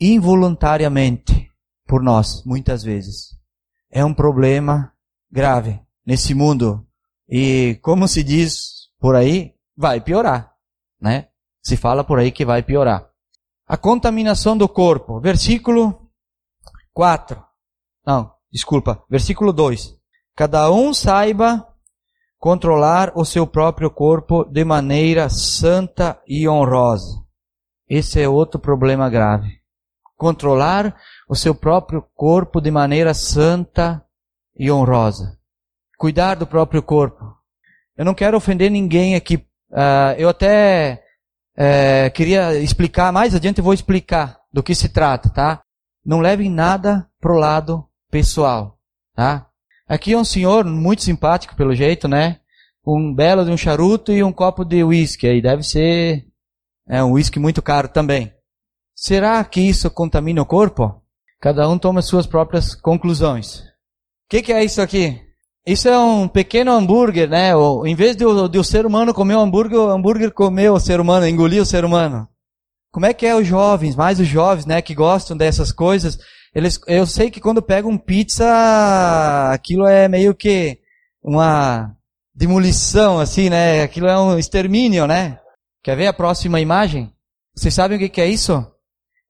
involuntariamente 0.00 1.48
por 1.86 2.02
nós, 2.02 2.44
muitas 2.44 2.82
vezes. 2.82 3.36
É 3.90 4.04
um 4.04 4.14
problema 4.14 4.92
grave 5.30 5.80
nesse 6.04 6.34
mundo. 6.34 6.84
E 7.28 7.78
como 7.82 8.08
se 8.08 8.22
diz 8.24 8.88
por 8.98 9.14
aí, 9.14 9.54
vai 9.76 10.00
piorar, 10.00 10.49
né? 11.00 11.28
Se 11.62 11.76
fala 11.76 12.04
por 12.04 12.18
aí 12.18 12.30
que 12.30 12.44
vai 12.44 12.62
piorar. 12.62 13.08
A 13.66 13.76
contaminação 13.76 14.56
do 14.56 14.68
corpo, 14.68 15.20
versículo 15.20 16.10
4. 16.92 17.42
Não, 18.06 18.32
desculpa, 18.50 19.02
versículo 19.08 19.52
2. 19.52 19.96
Cada 20.34 20.70
um 20.70 20.92
saiba 20.92 21.66
controlar 22.38 23.12
o 23.14 23.24
seu 23.24 23.46
próprio 23.46 23.90
corpo 23.90 24.44
de 24.44 24.64
maneira 24.64 25.28
santa 25.28 26.20
e 26.26 26.48
honrosa. 26.48 27.22
Esse 27.88 28.20
é 28.20 28.28
outro 28.28 28.58
problema 28.58 29.10
grave. 29.10 29.60
Controlar 30.16 30.96
o 31.28 31.34
seu 31.34 31.54
próprio 31.54 32.02
corpo 32.14 32.60
de 32.60 32.70
maneira 32.70 33.12
santa 33.14 34.04
e 34.56 34.70
honrosa. 34.70 35.38
Cuidar 35.98 36.34
do 36.36 36.46
próprio 36.46 36.82
corpo. 36.82 37.36
Eu 37.96 38.04
não 38.04 38.14
quero 38.14 38.36
ofender 38.36 38.70
ninguém 38.70 39.14
aqui. 39.14 39.46
Uh, 39.70 40.14
eu 40.18 40.28
até 40.28 41.02
uh, 41.56 42.10
queria 42.12 42.58
explicar, 42.58 43.12
mais 43.12 43.34
adiante 43.34 43.58
eu 43.58 43.64
vou 43.64 43.74
explicar 43.74 44.40
do 44.52 44.62
que 44.62 44.74
se 44.74 44.88
trata, 44.88 45.28
tá? 45.30 45.62
Não 46.04 46.20
levem 46.20 46.50
nada 46.50 47.06
pro 47.20 47.38
lado 47.38 47.86
pessoal, 48.10 48.78
tá? 49.14 49.46
Aqui 49.88 50.12
é 50.12 50.18
um 50.18 50.24
senhor 50.24 50.64
muito 50.64 51.02
simpático 51.02 51.54
pelo 51.54 51.74
jeito, 51.74 52.08
né? 52.08 52.40
Um 52.86 53.14
belo 53.14 53.44
de 53.44 53.50
um 53.50 53.56
charuto 53.56 54.12
e 54.12 54.22
um 54.22 54.32
copo 54.32 54.64
de 54.64 54.82
uísque. 54.82 55.26
Aí 55.26 55.42
deve 55.42 55.62
ser 55.62 56.26
é 56.88 57.04
um 57.04 57.12
uísque 57.12 57.38
muito 57.38 57.62
caro 57.62 57.88
também. 57.88 58.32
Será 58.96 59.44
que 59.44 59.60
isso 59.60 59.88
contamina 59.90 60.42
o 60.42 60.46
corpo? 60.46 61.00
Cada 61.40 61.68
um 61.68 61.78
toma 61.78 62.02
suas 62.02 62.26
próprias 62.26 62.74
conclusões. 62.74 63.60
O 63.60 63.64
que, 64.28 64.42
que, 64.42 64.52
é 64.52 64.64
isso 64.64 64.82
aqui? 64.82 65.20
Isso 65.66 65.88
é 65.88 65.98
um 65.98 66.26
pequeno 66.26 66.72
hambúrguer, 66.72 67.28
né? 67.28 67.54
Ou, 67.54 67.86
em 67.86 67.94
vez 67.94 68.16
de 68.16 68.24
o, 68.24 68.48
de 68.48 68.58
o 68.58 68.64
ser 68.64 68.86
humano 68.86 69.12
comer 69.12 69.34
o 69.34 69.40
hambúrguer, 69.40 69.78
o 69.78 69.90
hambúrguer 69.90 70.32
comeu 70.32 70.74
o 70.74 70.80
ser 70.80 71.00
humano, 71.00 71.28
engoliu 71.28 71.62
o 71.62 71.66
ser 71.66 71.84
humano. 71.84 72.28
Como 72.90 73.06
é 73.06 73.14
que 73.14 73.26
é 73.26 73.36
os 73.36 73.46
jovens, 73.46 73.94
mais 73.94 74.18
os 74.18 74.26
jovens, 74.26 74.66
né, 74.66 74.82
que 74.82 74.94
gostam 74.94 75.36
dessas 75.36 75.70
coisas? 75.70 76.18
Eles, 76.52 76.80
eu 76.88 77.06
sei 77.06 77.30
que 77.30 77.40
quando 77.40 77.62
pegam 77.62 77.96
pizza, 77.96 78.44
aquilo 79.52 79.86
é 79.86 80.08
meio 80.08 80.34
que 80.34 80.78
uma 81.22 81.94
demolição, 82.34 83.20
assim, 83.20 83.48
né? 83.48 83.82
Aquilo 83.82 84.08
é 84.08 84.18
um 84.18 84.38
extermínio, 84.38 85.06
né? 85.06 85.38
Quer 85.82 85.96
ver 85.96 86.08
a 86.08 86.12
próxima 86.12 86.60
imagem? 86.60 87.12
Vocês 87.54 87.74
sabem 87.74 87.96
o 87.96 88.10
que 88.10 88.20
é 88.20 88.26
isso? 88.26 88.66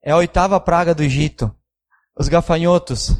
É 0.03 0.11
a 0.11 0.17
oitava 0.17 0.59
praga 0.59 0.95
do 0.95 1.03
Egito. 1.03 1.53
Os 2.17 2.27
gafanhotos. 2.27 3.15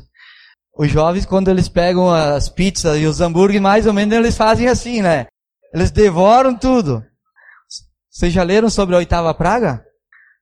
Os 0.82 0.90
jovens, 0.90 1.28
quando 1.28 1.48
eles 1.48 1.70
pegam 1.70 2.12
as 2.12 2.50
pizzas 2.50 2.98
e 2.98 3.06
os 3.06 3.22
hambúrgueres, 3.22 3.62
mais 3.62 3.86
ou 3.86 3.94
menos 3.94 4.18
eles 4.18 4.36
fazem 4.36 4.68
assim, 4.68 5.00
né? 5.00 5.28
Eles 5.72 5.92
devoram 5.92 6.58
tudo. 6.58 7.06
Vocês 8.10 8.34
já 8.34 8.42
leram 8.42 8.68
sobre 8.68 8.96
a 8.96 8.98
oitava 8.98 9.32
praga? 9.32 9.86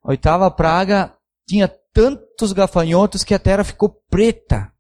A 0.01 0.12
oitava 0.12 0.50
praga 0.50 1.13
tinha 1.46 1.69
tantos 1.93 2.53
gafanhotos 2.53 3.25
que 3.25 3.34
a 3.34 3.39
terra 3.39 3.65
ficou 3.65 4.01
preta. 4.10 4.72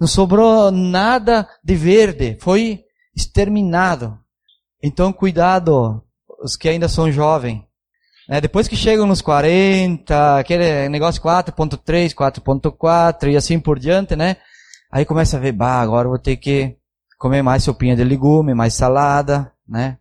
Não 0.00 0.08
sobrou 0.08 0.70
nada 0.70 1.46
de 1.62 1.74
verde. 1.74 2.38
Foi 2.40 2.82
exterminado. 3.14 4.18
Então, 4.82 5.12
cuidado, 5.12 6.02
os 6.42 6.56
que 6.56 6.66
ainda 6.66 6.88
são 6.88 7.12
jovens. 7.12 7.62
É, 8.26 8.40
depois 8.40 8.66
que 8.66 8.74
chegam 8.74 9.06
nos 9.06 9.20
40, 9.20 10.38
aquele 10.38 10.88
negócio 10.88 11.20
4.3, 11.20 12.14
4.4 12.14 13.30
e 13.30 13.36
assim 13.36 13.60
por 13.60 13.78
diante, 13.78 14.16
né? 14.16 14.38
Aí 14.94 15.04
começa 15.04 15.36
a 15.36 15.40
ver, 15.40 15.50
bah, 15.50 15.80
agora 15.80 16.06
vou 16.06 16.20
ter 16.20 16.36
que 16.36 16.76
comer 17.18 17.42
mais 17.42 17.64
sopinha 17.64 17.96
de 17.96 18.04
legume, 18.04 18.54
mais 18.54 18.74
salada, 18.74 19.52
né? 19.66 19.98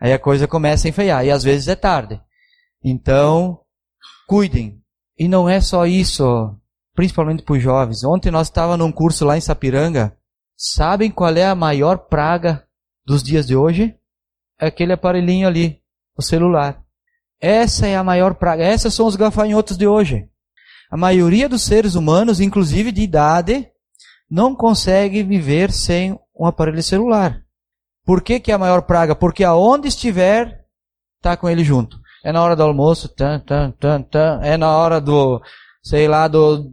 Aí 0.00 0.10
a 0.10 0.18
coisa 0.18 0.48
começa 0.48 0.88
a 0.88 0.90
enfeiar. 0.90 1.22
E 1.26 1.30
às 1.30 1.44
vezes 1.44 1.68
é 1.68 1.76
tarde. 1.76 2.18
Então, 2.82 3.60
cuidem. 4.26 4.80
E 5.18 5.28
não 5.28 5.46
é 5.50 5.60
só 5.60 5.84
isso, 5.84 6.58
principalmente 6.94 7.42
para 7.42 7.56
os 7.56 7.62
jovens. 7.62 8.04
Ontem 8.04 8.30
nós 8.30 8.46
estávamos 8.46 8.78
num 8.78 8.90
curso 8.90 9.26
lá 9.26 9.36
em 9.36 9.40
Sapiranga. 9.42 10.16
Sabem 10.56 11.10
qual 11.10 11.36
é 11.36 11.44
a 11.44 11.54
maior 11.54 11.98
praga 11.98 12.66
dos 13.04 13.22
dias 13.22 13.46
de 13.46 13.54
hoje? 13.54 13.94
É 14.58 14.68
aquele 14.68 14.94
aparelhinho 14.94 15.46
ali, 15.46 15.78
o 16.16 16.22
celular. 16.22 16.82
Essa 17.38 17.86
é 17.86 17.96
a 17.96 18.02
maior 18.02 18.32
praga. 18.36 18.64
Essas 18.64 18.94
são 18.94 19.04
os 19.04 19.14
gafanhotos 19.14 19.76
de 19.76 19.86
hoje. 19.86 20.26
A 20.90 20.96
maioria 20.96 21.50
dos 21.50 21.60
seres 21.60 21.96
humanos, 21.96 22.40
inclusive 22.40 22.90
de 22.90 23.02
idade, 23.02 23.68
não 24.32 24.54
consegue 24.54 25.22
viver 25.22 25.70
sem 25.70 26.18
um 26.34 26.46
aparelho 26.46 26.82
celular. 26.82 27.42
Por 28.02 28.22
que, 28.22 28.40
que 28.40 28.50
é 28.50 28.54
a 28.54 28.58
maior 28.58 28.80
praga? 28.80 29.14
Porque 29.14 29.44
aonde 29.44 29.88
estiver, 29.88 30.64
está 31.18 31.36
com 31.36 31.50
ele 31.50 31.62
junto. 31.62 32.00
É 32.24 32.32
na 32.32 32.42
hora 32.42 32.56
do 32.56 32.62
almoço, 32.62 33.10
tan, 33.10 33.40
tan, 33.40 33.72
tan, 33.72 34.00
tan. 34.00 34.40
é 34.42 34.56
na 34.56 34.74
hora 34.74 35.02
do, 35.02 35.38
sei 35.82 36.08
lá, 36.08 36.28
do, 36.28 36.66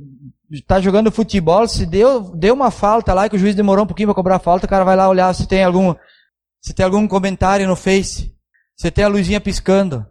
tá 0.65 0.79
jogando 0.79 1.11
futebol, 1.11 1.67
se 1.67 1.85
deu, 1.85 2.33
deu 2.33 2.53
uma 2.53 2.71
falta 2.71 3.13
lá 3.13 3.27
que 3.27 3.35
o 3.35 3.39
juiz 3.39 3.55
demorou 3.55 3.83
um 3.83 3.87
pouquinho 3.87 4.07
para 4.07 4.15
cobrar 4.15 4.35
a 4.37 4.39
falta, 4.39 4.65
o 4.65 4.69
cara 4.69 4.85
vai 4.85 4.95
lá 4.95 5.09
olhar 5.09 5.33
se 5.35 5.45
tem 5.45 5.61
algum, 5.61 5.93
se 6.61 6.73
tem 6.73 6.85
algum 6.85 7.05
comentário 7.09 7.67
no 7.67 7.75
Face, 7.75 8.33
se 8.73 8.89
tem 8.89 9.03
a 9.03 9.09
luzinha 9.09 9.41
piscando. 9.41 10.05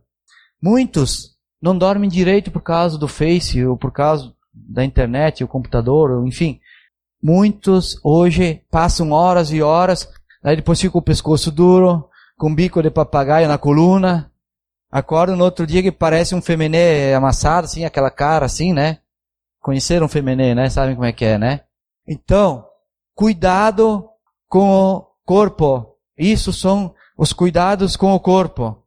Muitos 0.62 1.30
não 1.62 1.78
dormem 1.78 2.10
direito 2.10 2.50
por 2.50 2.60
causa 2.60 2.98
do 2.98 3.08
Face 3.08 3.64
ou 3.64 3.74
por 3.74 3.90
causa 3.90 4.34
da 4.52 4.84
internet, 4.84 5.42
o 5.42 5.48
computador, 5.48 6.26
enfim. 6.26 6.60
Muitos 7.22 7.98
hoje 8.04 8.62
passam 8.70 9.10
horas 9.10 9.50
e 9.50 9.60
horas, 9.60 10.08
aí 10.42 10.56
depois 10.56 10.80
fica 10.80 10.96
o 10.96 11.02
pescoço 11.02 11.50
duro, 11.50 12.08
com 12.36 12.54
bico 12.54 12.80
de 12.82 12.90
papagaio 12.90 13.48
na 13.48 13.58
coluna, 13.58 14.30
acorda 14.90 15.34
no 15.34 15.44
outro 15.44 15.66
dia 15.66 15.82
que 15.82 15.90
parece 15.90 16.34
um 16.34 16.40
feminê 16.40 17.12
amassado, 17.12 17.64
assim, 17.64 17.84
aquela 17.84 18.10
cara 18.10 18.46
assim, 18.46 18.72
né? 18.72 18.98
Conheceram 19.60 20.06
um 20.06 20.08
feminê, 20.08 20.54
né? 20.54 20.70
Sabem 20.70 20.94
como 20.94 21.06
é 21.06 21.12
que 21.12 21.24
é, 21.24 21.36
né? 21.36 21.62
Então, 22.06 22.64
cuidado 23.14 24.08
com 24.48 24.70
o 24.70 25.06
corpo. 25.24 25.96
Isso 26.16 26.52
são 26.52 26.94
os 27.16 27.32
cuidados 27.32 27.96
com 27.96 28.14
o 28.14 28.20
corpo. 28.20 28.84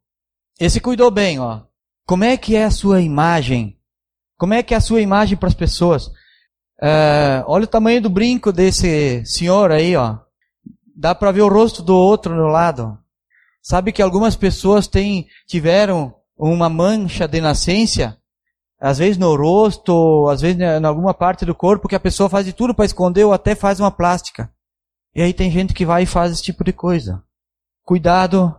Esse 0.60 0.80
cuidou 0.80 1.12
bem, 1.12 1.40
ó. 1.40 1.62
Como 2.08 2.24
é 2.24 2.38
que 2.38 2.56
é 2.56 2.64
a 2.64 2.72
sua 2.72 3.02
imagem? 3.02 3.78
Como 4.38 4.54
é 4.54 4.64
que 4.64 4.74
é 4.74 4.78
a 4.78 4.82
sua 4.82 5.02
imagem 5.02 5.38
para 5.38 5.50
as 5.50 5.54
pessoas? 5.54 6.10
Uh, 6.82 7.44
olha 7.46 7.66
o 7.66 7.68
tamanho 7.68 8.02
do 8.02 8.10
brinco 8.10 8.52
desse 8.52 9.24
senhor 9.26 9.72
aí, 9.72 9.96
ó. 9.96 10.18
Dá 10.96 11.14
para 11.14 11.32
ver 11.32 11.42
o 11.42 11.50
rosto 11.50 11.84
do 11.84 11.96
outro 11.96 12.36
no 12.36 12.48
lado. 12.48 12.98
Sabe 13.62 13.92
que 13.92 14.02
algumas 14.02 14.36
pessoas 14.36 14.88
têm, 14.88 15.28
tiveram 15.48 16.14
uma 16.38 16.70
mancha 16.70 17.28
de 17.28 17.40
nascença 17.40 18.18
às 18.82 18.98
vezes 18.98 19.16
no 19.20 19.36
rosto, 19.36 20.28
às 20.28 20.42
vezes 20.42 20.60
em 20.60 20.84
alguma 20.84 21.14
parte 21.14 21.46
do 21.46 21.54
corpo, 21.54 21.88
que 21.88 21.96
a 21.96 22.00
pessoa 22.00 22.28
faz 22.28 22.48
de 22.48 22.52
tudo 22.52 22.74
para 22.74 22.84
esconder 22.84 23.24
ou 23.24 23.32
até 23.32 23.54
faz 23.54 23.80
uma 23.80 23.92
plástica. 23.92 24.52
E 25.14 25.22
aí 25.22 25.34
tem 25.34 25.52
gente 25.52 25.72
que 25.72 25.86
vai 25.86 26.04
e 26.04 26.08
faz 26.08 26.32
esse 26.32 26.42
tipo 26.42 26.64
de 26.64 26.74
coisa. 26.74 27.24
Cuidado 27.84 28.56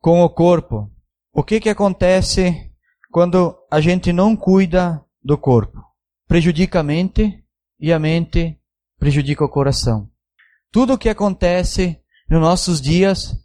com 0.00 0.20
o 0.20 0.28
corpo. 0.28 0.90
O 1.32 1.44
que 1.44 1.60
que 1.60 1.68
acontece 1.68 2.72
quando 3.12 3.56
a 3.70 3.80
gente 3.80 4.12
não 4.12 4.34
cuida 4.34 5.00
do 5.22 5.38
corpo? 5.38 5.80
Prejudica 6.26 6.80
a 6.80 6.82
mente 6.82 7.41
e 7.82 7.92
a 7.92 7.98
mente 7.98 8.56
prejudica 8.96 9.44
o 9.44 9.48
coração. 9.48 10.08
Tudo 10.70 10.94
o 10.94 10.98
que 10.98 11.08
acontece 11.08 12.00
nos 12.30 12.40
nossos 12.40 12.80
dias, 12.80 13.36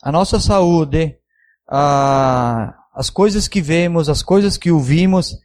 a 0.00 0.12
nossa 0.12 0.38
saúde, 0.38 1.18
a, 1.68 2.72
as 2.94 3.10
coisas 3.10 3.48
que 3.48 3.60
vemos, 3.60 4.08
as 4.08 4.22
coisas 4.22 4.56
que 4.56 4.70
ouvimos, 4.70 5.36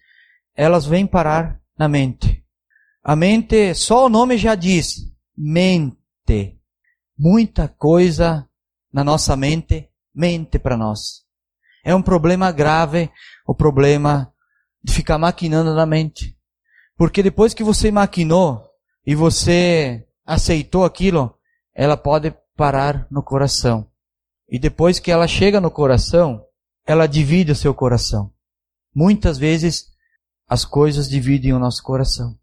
elas 0.56 0.86
vêm 0.86 1.08
parar 1.08 1.60
na 1.76 1.88
mente. 1.88 2.46
A 3.04 3.16
mente, 3.16 3.74
só 3.74 4.06
o 4.06 4.10
nome 4.10 4.38
já 4.38 4.54
diz, 4.54 4.98
mente. 5.36 5.98
Muita 7.18 7.68
coisa 7.68 8.48
na 8.94 9.04
nossa 9.04 9.36
mente 9.36 9.90
mente 10.14 10.60
para 10.60 10.78
nós. 10.78 11.24
É 11.84 11.96
um 11.96 12.04
problema 12.04 12.52
grave 12.52 13.10
o 13.48 13.56
problema 13.56 14.32
de 14.84 14.94
ficar 14.94 15.18
maquinando 15.18 15.74
na 15.74 15.86
mente. 15.86 16.37
Porque 16.98 17.22
depois 17.22 17.54
que 17.54 17.64
você 17.64 17.92
maquinou 17.92 18.68
e 19.06 19.14
você 19.14 20.06
aceitou 20.26 20.84
aquilo, 20.84 21.38
ela 21.74 21.96
pode 21.96 22.34
parar 22.56 23.08
no 23.12 23.22
coração. 23.22 23.88
E 24.50 24.58
depois 24.58 25.00
que 25.00 25.12
ela 25.12 25.28
chega 25.28 25.62
no 25.62 25.70
coração, 25.70 26.44
ela 26.86 27.06
divide 27.06 27.52
o 27.52 27.56
seu 27.56 27.74
coração. 27.74 28.34
Muitas 28.96 29.38
vezes 29.38 29.86
as 30.50 30.66
coisas 30.66 31.08
dividem 31.08 31.54
o 31.54 31.60
nosso 31.60 31.84
coração. 31.84 32.36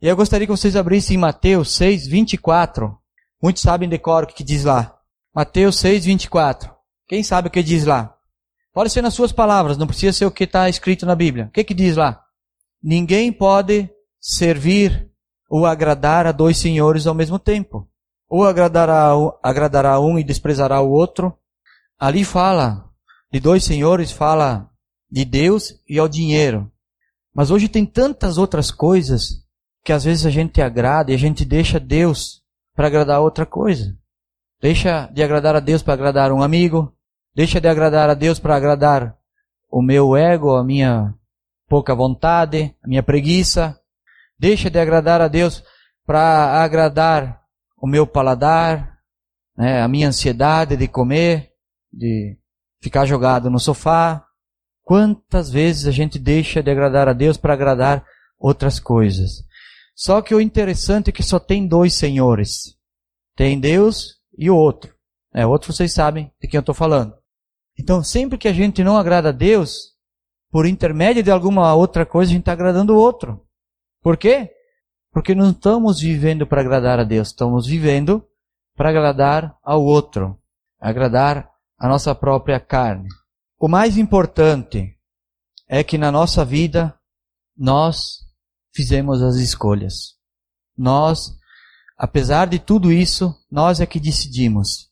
E 0.00 0.08
eu 0.08 0.16
gostaria 0.16 0.46
que 0.46 0.50
vocês 0.50 0.74
abrissem 0.74 1.16
Mateus 1.16 1.76
6, 1.76 2.08
24. 2.08 2.98
Muitos 3.40 3.62
sabem 3.62 3.88
de 3.88 3.98
cor 3.98 4.24
o 4.24 4.26
que 4.26 4.42
diz 4.42 4.64
lá. 4.64 4.98
Mateus 5.32 5.78
6, 5.78 6.06
24. 6.06 6.74
Quem 7.06 7.22
sabe 7.22 7.48
o 7.48 7.50
que 7.50 7.62
diz 7.62 7.84
lá? 7.84 8.16
Pode 8.72 8.90
ser 8.90 9.02
nas 9.02 9.14
suas 9.14 9.30
palavras, 9.30 9.76
não 9.76 9.86
precisa 9.86 10.12
ser 10.12 10.24
o 10.24 10.30
que 10.30 10.44
está 10.44 10.68
escrito 10.68 11.06
na 11.06 11.14
Bíblia. 11.14 11.46
O 11.46 11.50
que, 11.50 11.62
que 11.62 11.74
diz 11.74 11.96
lá? 11.96 12.24
Ninguém 12.82 13.32
pode 13.32 13.88
servir 14.20 15.08
ou 15.48 15.66
agradar 15.66 16.26
a 16.26 16.32
dois 16.32 16.56
senhores 16.56 17.06
ao 17.06 17.14
mesmo 17.14 17.38
tempo. 17.38 17.88
Ou 18.28 18.44
agradará, 18.44 19.10
agradará 19.42 20.00
um 20.00 20.18
e 20.18 20.24
desprezará 20.24 20.80
o 20.80 20.90
outro. 20.90 21.36
Ali 21.98 22.24
fala 22.24 22.90
de 23.30 23.38
dois 23.38 23.62
senhores, 23.62 24.10
fala 24.10 24.70
de 25.10 25.24
Deus 25.24 25.74
e 25.88 25.98
ao 25.98 26.08
dinheiro. 26.08 26.72
Mas 27.34 27.50
hoje 27.50 27.68
tem 27.68 27.84
tantas 27.84 28.38
outras 28.38 28.70
coisas 28.70 29.42
que 29.84 29.92
às 29.92 30.04
vezes 30.04 30.24
a 30.26 30.30
gente 30.30 30.60
agrada 30.60 31.12
e 31.12 31.14
a 31.14 31.18
gente 31.18 31.44
deixa 31.44 31.78
Deus 31.78 32.42
para 32.74 32.86
agradar 32.86 33.20
outra 33.20 33.44
coisa. 33.44 33.96
Deixa 34.60 35.06
de 35.08 35.22
agradar 35.22 35.54
a 35.54 35.60
Deus 35.60 35.82
para 35.82 35.94
agradar 35.94 36.32
um 36.32 36.42
amigo. 36.42 36.94
Deixa 37.34 37.60
de 37.60 37.68
agradar 37.68 38.08
a 38.08 38.14
Deus 38.14 38.38
para 38.38 38.56
agradar 38.56 39.16
o 39.70 39.82
meu 39.82 40.16
ego, 40.16 40.54
a 40.54 40.64
minha 40.64 41.14
pouca 41.72 41.94
vontade, 41.94 42.76
a 42.84 42.86
minha 42.86 43.02
preguiça. 43.02 43.80
Deixa 44.38 44.68
de 44.68 44.78
agradar 44.78 45.22
a 45.22 45.26
Deus 45.26 45.64
para 46.04 46.62
agradar 46.62 47.40
o 47.78 47.86
meu 47.86 48.06
paladar, 48.06 48.98
né, 49.56 49.80
a 49.80 49.88
minha 49.88 50.08
ansiedade 50.08 50.76
de 50.76 50.86
comer, 50.86 51.50
de 51.90 52.36
ficar 52.82 53.06
jogado 53.06 53.48
no 53.48 53.58
sofá. 53.58 54.22
Quantas 54.82 55.48
vezes 55.48 55.86
a 55.86 55.90
gente 55.90 56.18
deixa 56.18 56.62
de 56.62 56.70
agradar 56.70 57.08
a 57.08 57.14
Deus 57.14 57.38
para 57.38 57.54
agradar 57.54 58.04
outras 58.38 58.78
coisas? 58.78 59.42
Só 59.96 60.20
que 60.20 60.34
o 60.34 60.42
interessante 60.42 61.08
é 61.08 61.12
que 61.12 61.22
só 61.22 61.38
tem 61.38 61.66
dois 61.66 61.94
senhores. 61.94 62.76
Tem 63.34 63.58
Deus 63.58 64.16
e 64.36 64.50
o 64.50 64.56
outro. 64.56 64.94
É, 65.32 65.46
outro 65.46 65.72
vocês 65.72 65.94
sabem 65.94 66.30
de 66.38 66.48
quem 66.48 66.58
eu 66.58 66.60
estou 66.60 66.74
falando. 66.74 67.14
Então, 67.78 68.04
sempre 68.04 68.36
que 68.36 68.48
a 68.48 68.52
gente 68.52 68.84
não 68.84 68.98
agrada 68.98 69.30
a 69.30 69.32
Deus, 69.32 69.91
por 70.52 70.66
intermédio 70.66 71.20
de 71.20 71.32
alguma 71.32 71.74
outra 71.74 72.06
coisa, 72.06 72.30
a 72.30 72.34
gente 72.34 72.42
está 72.42 72.52
agradando 72.52 72.94
o 72.94 72.98
outro. 72.98 73.44
Por 74.00 74.16
quê? 74.16 74.52
Porque 75.10 75.34
não 75.34 75.50
estamos 75.50 76.00
vivendo 76.00 76.46
para 76.46 76.60
agradar 76.60 77.00
a 77.00 77.04
Deus, 77.04 77.28
estamos 77.28 77.66
vivendo 77.66 78.24
para 78.76 78.90
agradar 78.90 79.58
ao 79.64 79.82
outro, 79.82 80.38
agradar 80.78 81.50
a 81.76 81.88
nossa 81.88 82.14
própria 82.14 82.60
carne. 82.60 83.08
O 83.58 83.66
mais 83.66 83.98
importante 83.98 84.96
é 85.68 85.82
que 85.82 85.98
na 85.98 86.12
nossa 86.12 86.44
vida 86.44 86.94
nós 87.56 88.18
fizemos 88.72 89.20
as 89.22 89.36
escolhas. 89.36 90.16
Nós 90.76 91.36
Apesar 92.02 92.48
de 92.48 92.58
tudo 92.58 92.90
isso, 92.90 93.32
nós 93.48 93.80
é 93.80 93.86
que 93.86 94.00
decidimos. 94.00 94.90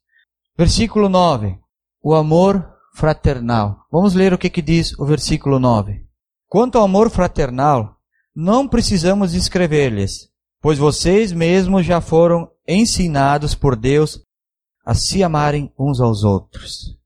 Versículo 0.56 1.08
9. 1.08 1.58
O 2.00 2.14
amor 2.14 2.72
fraternal. 3.00 3.86
Vamos 3.90 4.12
ler 4.12 4.34
o 4.34 4.38
que, 4.38 4.50
que 4.50 4.60
diz 4.60 4.92
o 4.98 5.06
versículo 5.06 5.58
9. 5.58 6.04
Quanto 6.46 6.76
ao 6.76 6.84
amor 6.84 7.08
fraternal, 7.08 7.96
não 8.36 8.68
precisamos 8.68 9.32
escrever-lhes, 9.32 10.28
pois 10.60 10.78
vocês 10.78 11.32
mesmos 11.32 11.86
já 11.86 12.02
foram 12.02 12.50
ensinados 12.68 13.54
por 13.54 13.74
Deus 13.74 14.20
a 14.84 14.92
se 14.94 15.24
amarem 15.24 15.72
uns 15.78 15.98
aos 15.98 16.24
outros. 16.24 16.98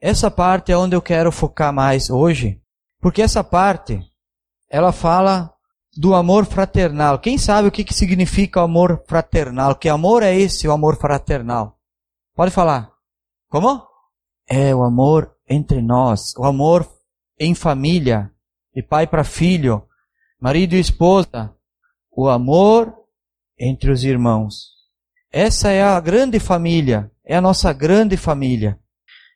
Essa 0.00 0.30
parte 0.30 0.72
é 0.72 0.76
onde 0.78 0.96
eu 0.96 1.02
quero 1.02 1.30
focar 1.30 1.74
mais 1.74 2.08
hoje, 2.08 2.58
porque 2.98 3.20
essa 3.20 3.44
parte 3.44 4.00
ela 4.70 4.92
fala 4.92 5.52
do 5.94 6.14
amor 6.14 6.46
fraternal. 6.46 7.18
Quem 7.18 7.36
sabe 7.36 7.68
o 7.68 7.70
que, 7.70 7.84
que 7.84 7.92
significa 7.92 8.62
amor 8.62 9.04
fraternal? 9.06 9.76
Que 9.76 9.90
amor 9.90 10.22
é 10.22 10.34
esse, 10.34 10.66
o 10.66 10.72
amor 10.72 10.96
fraternal? 10.96 11.78
Pode 12.34 12.50
falar. 12.50 12.90
Como? 13.50 13.86
É 14.48 14.74
o 14.74 14.82
amor 14.82 15.33
entre 15.48 15.80
nós, 15.82 16.34
o 16.36 16.44
amor 16.44 16.88
em 17.38 17.54
família, 17.54 18.30
de 18.74 18.82
pai 18.82 19.06
para 19.06 19.24
filho, 19.24 19.86
marido 20.40 20.74
e 20.74 20.80
esposa, 20.80 21.54
o 22.10 22.28
amor 22.28 22.94
entre 23.58 23.90
os 23.90 24.04
irmãos. 24.04 24.74
Essa 25.30 25.70
é 25.70 25.82
a 25.82 25.98
grande 26.00 26.38
família, 26.38 27.10
é 27.24 27.36
a 27.36 27.40
nossa 27.40 27.72
grande 27.72 28.16
família. 28.16 28.78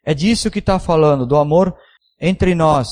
É 0.04 0.14
disso 0.14 0.50
que 0.50 0.60
está 0.60 0.78
falando, 0.78 1.26
do 1.26 1.36
amor 1.36 1.76
entre 2.20 2.54
nós. 2.54 2.88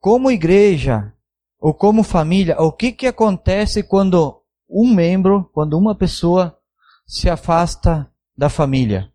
Como 0.00 0.30
igreja, 0.30 1.12
ou 1.58 1.72
como 1.72 2.02
família, 2.02 2.60
o 2.60 2.70
que, 2.70 2.92
que 2.92 3.06
acontece 3.06 3.82
quando 3.82 4.42
um 4.68 4.92
membro, 4.92 5.50
quando 5.52 5.78
uma 5.78 5.94
pessoa 5.94 6.58
se 7.06 7.30
afasta 7.30 8.10
da 8.36 8.48
família? 8.48 9.10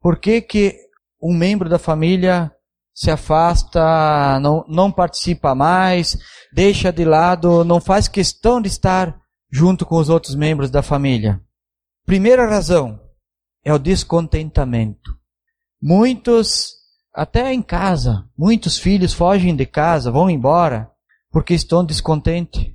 Por 0.00 0.18
que, 0.18 0.40
que 0.40 0.76
um 1.22 1.32
membro 1.32 1.68
da 1.68 1.78
família 1.78 2.52
se 2.94 3.10
afasta, 3.10 4.38
não, 4.40 4.64
não 4.68 4.92
participa 4.92 5.54
mais, 5.54 6.16
deixa 6.52 6.92
de 6.92 7.04
lado, 7.04 7.64
não 7.64 7.80
faz 7.80 8.06
questão 8.06 8.62
de 8.62 8.68
estar 8.68 9.20
junto 9.50 9.84
com 9.84 9.96
os 9.96 10.08
outros 10.08 10.36
membros 10.36 10.70
da 10.70 10.82
família? 10.82 11.40
Primeira 12.06 12.48
razão 12.48 13.00
é 13.64 13.72
o 13.72 13.78
descontentamento. 13.78 15.10
Muitos, 15.82 16.72
até 17.12 17.52
em 17.52 17.62
casa, 17.62 18.28
muitos 18.38 18.78
filhos 18.78 19.12
fogem 19.12 19.56
de 19.56 19.66
casa, 19.66 20.10
vão 20.10 20.30
embora, 20.30 20.90
porque 21.30 21.52
estão 21.52 21.84
descontentes. 21.84 22.72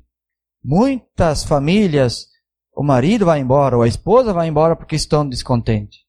Muitas 0.61 1.45
famílias, 1.45 2.27
o 2.75 2.83
marido 2.83 3.25
vai 3.25 3.39
embora, 3.39 3.77
ou 3.77 3.83
a 3.83 3.87
esposa 3.87 4.33
vai 4.33 4.47
embora 4.47 4.75
porque 4.75 4.95
estão 4.95 5.27
descontentes. 5.27 5.99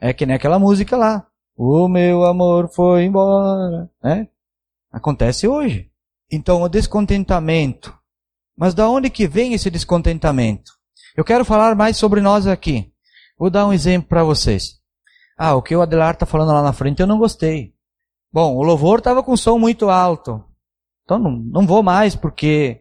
É 0.00 0.12
que 0.12 0.24
nem 0.24 0.36
aquela 0.36 0.58
música 0.58 0.96
lá. 0.96 1.26
O 1.56 1.88
meu 1.88 2.24
amor 2.24 2.68
foi 2.68 3.04
embora. 3.04 3.90
Né? 4.02 4.28
Acontece 4.92 5.48
hoje. 5.48 5.90
Então, 6.30 6.62
o 6.62 6.68
descontentamento. 6.68 7.96
Mas 8.56 8.74
da 8.74 8.88
onde 8.88 9.08
que 9.10 9.26
vem 9.26 9.54
esse 9.54 9.70
descontentamento? 9.70 10.72
Eu 11.16 11.24
quero 11.24 11.44
falar 11.44 11.74
mais 11.74 11.96
sobre 11.96 12.20
nós 12.20 12.46
aqui. 12.46 12.92
Vou 13.38 13.50
dar 13.50 13.66
um 13.66 13.72
exemplo 13.72 14.08
para 14.08 14.24
vocês. 14.24 14.80
Ah, 15.36 15.54
o 15.54 15.62
que 15.62 15.76
o 15.76 15.82
Adelar 15.82 16.14
está 16.14 16.26
falando 16.26 16.52
lá 16.52 16.62
na 16.62 16.72
frente 16.72 17.00
eu 17.00 17.06
não 17.06 17.18
gostei. 17.18 17.74
Bom, 18.32 18.54
o 18.56 18.62
louvor 18.62 18.98
estava 18.98 19.22
com 19.22 19.36
som 19.36 19.58
muito 19.58 19.88
alto. 19.90 20.42
Então 21.04 21.18
não, 21.18 21.30
não 21.30 21.66
vou 21.66 21.82
mais, 21.82 22.16
porque 22.16 22.80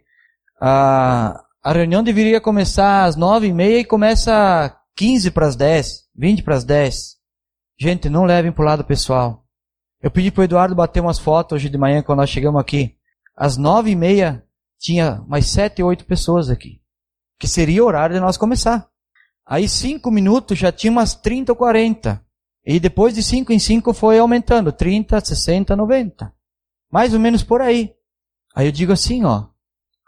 a, 0.59 1.43
a 1.63 1.73
reunião 1.73 2.03
deveria 2.03 2.41
começar 2.41 3.05
às 3.05 3.15
nove 3.15 3.47
e 3.47 3.53
meia 3.53 3.79
e 3.79 3.85
começa 3.85 4.75
quinze 4.95 5.29
para 5.29 5.45
as 5.47 5.55
dez, 5.55 6.05
vinte 6.15 6.41
para 6.41 6.55
as 6.55 6.63
dez. 6.63 7.14
Gente, 7.77 8.09
não 8.09 8.23
levem 8.23 8.51
para 8.51 8.61
o 8.61 8.65
lado 8.65 8.83
pessoal. 8.85 9.45
Eu 10.01 10.09
pedi 10.09 10.31
para 10.31 10.41
o 10.41 10.43
Eduardo 10.43 10.75
bater 10.75 11.01
umas 11.01 11.19
fotos 11.19 11.55
hoje 11.55 11.69
de 11.69 11.77
manhã 11.77 12.01
quando 12.01 12.19
nós 12.19 12.29
chegamos 12.29 12.61
aqui. 12.61 12.95
Às 13.35 13.57
nove 13.57 13.91
e 13.91 13.95
meia 13.95 14.45
tinha 14.79 15.23
mais 15.27 15.47
sete, 15.47 15.83
oito 15.83 16.05
pessoas 16.05 16.49
aqui. 16.49 16.81
Que 17.39 17.47
seria 17.47 17.83
o 17.83 17.87
horário 17.87 18.15
de 18.15 18.21
nós 18.21 18.37
começar. 18.37 18.87
Aí 19.45 19.67
cinco 19.67 20.09
minutos 20.09 20.57
já 20.57 20.71
tinha 20.71 20.91
umas 20.91 21.15
trinta 21.15 21.51
ou 21.51 21.55
quarenta. 21.55 22.23
E 22.65 22.79
depois 22.79 23.13
de 23.13 23.21
cinco 23.21 23.51
em 23.51 23.59
cinco 23.59 23.93
foi 23.93 24.19
aumentando. 24.19 24.71
Trinta, 24.71 25.19
sessenta, 25.19 25.75
noventa. 25.75 26.33
Mais 26.91 27.13
ou 27.13 27.19
menos 27.19 27.43
por 27.43 27.61
aí. 27.61 27.93
Aí 28.55 28.67
eu 28.67 28.71
digo 28.71 28.93
assim, 28.93 29.23
ó. 29.25 29.47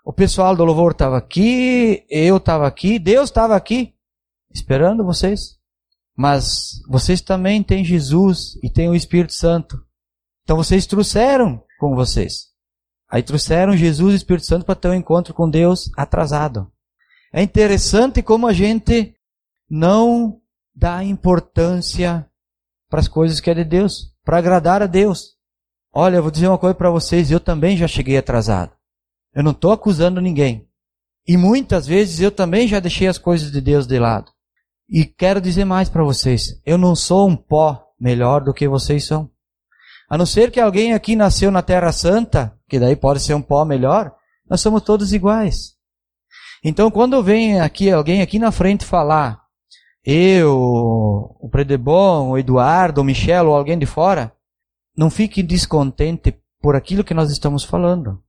O 0.06 0.14
pessoal 0.14 0.56
do 0.56 0.64
louvor 0.64 0.94
estava 0.94 1.18
aqui, 1.18 2.06
eu 2.10 2.38
estava 2.38 2.66
aqui, 2.66 2.98
Deus 2.98 3.26
estava 3.30 3.58
aqui, 3.58 3.94
esperando 4.54 5.04
vocês. 5.04 5.57
Mas 6.18 6.82
vocês 6.90 7.22
também 7.22 7.62
têm 7.62 7.86
Jesus 7.86 8.58
e 8.64 8.72
têm 8.72 8.90
o 8.90 8.96
Espírito 8.96 9.34
Santo. 9.34 9.80
Então 10.44 10.58
vocês 10.58 10.88
trouxeram 10.88 11.64
com 11.80 11.94
vocês. 11.94 12.48
Aí 13.08 13.22
trouxeram 13.22 13.78
Jesus 13.78 14.14
e 14.14 14.16
o 14.16 14.18
Espírito 14.18 14.48
Santo 14.48 14.66
para 14.66 14.74
ter 14.74 14.88
um 14.88 14.96
encontro 14.96 15.32
com 15.32 15.48
Deus 15.48 15.92
atrasado. 15.96 16.72
É 17.32 17.44
interessante 17.44 18.24
como 18.24 18.48
a 18.48 18.54
gente 18.54 19.16
não 19.70 20.42
dá 20.76 21.04
importância 21.04 22.28
para 22.90 23.00
as 23.00 23.08
coisas 23.08 23.40
que 23.40 23.52
é 23.52 23.54
de 23.54 23.64
Deus, 23.64 24.16
para 24.24 24.40
agradar 24.40 24.82
a 24.82 24.88
Deus. 24.88 25.36
Olha, 25.94 26.18
eu 26.18 26.22
vou 26.24 26.32
dizer 26.32 26.48
uma 26.48 26.58
coisa 26.58 26.74
para 26.74 26.90
vocês, 26.90 27.30
eu 27.30 27.40
também 27.40 27.78
já 27.78 27.88
cheguei 27.88 28.18
atrasado. 28.18 28.72
Eu 29.36 29.44
não 29.44 29.52
estou 29.52 29.72
acusando 29.72 30.20
ninguém. 30.20 30.68
E 31.28 31.38
muitas 31.38 31.86
vezes 31.86 32.22
eu 32.22 32.32
também 32.32 32.68
já 32.68 32.80
deixei 32.80 33.08
as 33.08 33.18
coisas 33.18 33.52
de 33.52 33.62
Deus 33.62 33.86
de 33.86 34.00
lado. 34.00 34.32
E 34.90 35.04
quero 35.06 35.42
dizer 35.42 35.66
mais 35.66 35.90
para 35.90 36.04
vocês, 36.04 36.62
eu 36.66 36.78
não 36.78 36.96
sou 36.96 37.28
um 37.28 37.36
pó 37.36 37.88
melhor 38.00 38.42
do 38.42 38.54
que 38.54 38.68
vocês 38.68 39.06
são. 39.06 39.30
A 40.10 40.18
não 40.18 40.26
ser 40.26 40.50
que 40.50 40.60
alguém 40.60 40.94
aqui 40.94 41.16
nasceu 41.16 41.52
na 41.52 41.62
Terra 41.62 41.92
Santa, 41.92 42.58
que 42.70 42.80
daí 42.80 42.96
pode 42.96 43.20
ser 43.20 43.34
um 43.34 43.42
pó 43.42 43.66
melhor, 43.66 44.14
nós 44.50 44.62
somos 44.62 44.82
todos 44.82 45.12
iguais. 45.12 45.76
Então, 46.64 46.90
quando 46.90 47.22
vem 47.22 47.60
aqui 47.60 47.92
alguém 47.92 48.22
aqui 48.22 48.40
na 48.40 48.52
frente 48.52 48.86
falar, 48.86 49.42
eu, 50.06 50.56
o 50.58 51.50
Predebon, 51.52 52.30
o 52.30 52.38
Eduardo, 52.38 53.02
o 53.02 53.04
Michel 53.04 53.48
ou 53.48 53.56
alguém 53.56 53.78
de 53.78 53.86
fora, 53.86 54.34
não 54.96 55.10
fique 55.10 55.44
descontente 55.44 56.34
por 56.62 56.78
aquilo 56.78 57.04
que 57.04 57.14
nós 57.14 57.30
estamos 57.30 57.66
falando. 57.66 58.24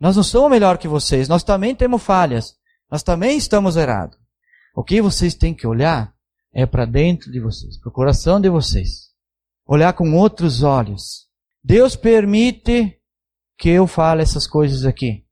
Nós 0.00 0.16
não 0.16 0.24
somos 0.24 0.50
melhor 0.50 0.78
que 0.78 0.88
vocês, 0.88 1.28
nós 1.28 1.44
também 1.44 1.76
temos 1.76 2.02
falhas, 2.02 2.56
nós 2.90 3.04
também 3.04 3.38
estamos 3.38 3.76
errados. 3.76 4.21
O 4.74 4.82
que 4.82 5.02
vocês 5.02 5.34
têm 5.34 5.54
que 5.54 5.66
olhar 5.66 6.14
é 6.52 6.64
para 6.64 6.84
dentro 6.84 7.30
de 7.30 7.40
vocês, 7.40 7.78
para 7.78 7.88
o 7.88 7.92
coração 7.92 8.40
de 8.40 8.48
vocês. 8.48 9.10
Olhar 9.66 9.92
com 9.92 10.12
outros 10.14 10.62
olhos. 10.62 11.26
Deus 11.62 11.94
permite 11.94 12.98
que 13.58 13.68
eu 13.68 13.86
fale 13.86 14.22
essas 14.22 14.46
coisas 14.46 14.84
aqui. 14.84 15.24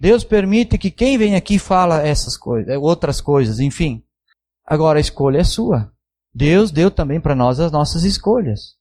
Deus 0.00 0.24
permite 0.24 0.78
que 0.78 0.90
quem 0.90 1.18
vem 1.18 1.34
aqui 1.34 1.58
fala 1.58 2.06
essas 2.06 2.36
coisas, 2.36 2.76
outras 2.76 3.20
coisas, 3.20 3.60
enfim. 3.60 4.02
Agora 4.64 4.98
a 4.98 5.00
escolha 5.00 5.38
é 5.38 5.44
sua. 5.44 5.92
Deus 6.34 6.70
deu 6.70 6.90
também 6.90 7.20
para 7.20 7.34
nós 7.34 7.58
as 7.58 7.72
nossas 7.72 8.04
escolhas. 8.04 8.76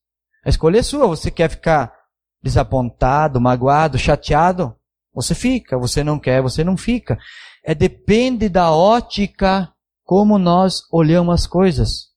A 0.45 0.49
escolha 0.49 0.79
é 0.79 0.83
sua. 0.83 1.07
Você 1.07 1.31
quer 1.31 1.49
ficar 1.49 1.93
desapontado, 2.41 3.41
magoado, 3.41 3.97
chateado? 3.97 4.75
Você 5.13 5.33
fica. 5.33 5.77
Você 5.77 6.03
não 6.03 6.19
quer, 6.19 6.41
você 6.41 6.63
não 6.63 6.77
fica. 6.77 7.17
É 7.63 7.73
depende 7.73 8.47
da 8.47 8.71
ótica 8.71 9.73
como 10.07 10.39
nós 10.39 10.83
olhamos 10.89 11.33
as 11.33 11.45
coisas. 11.45 12.07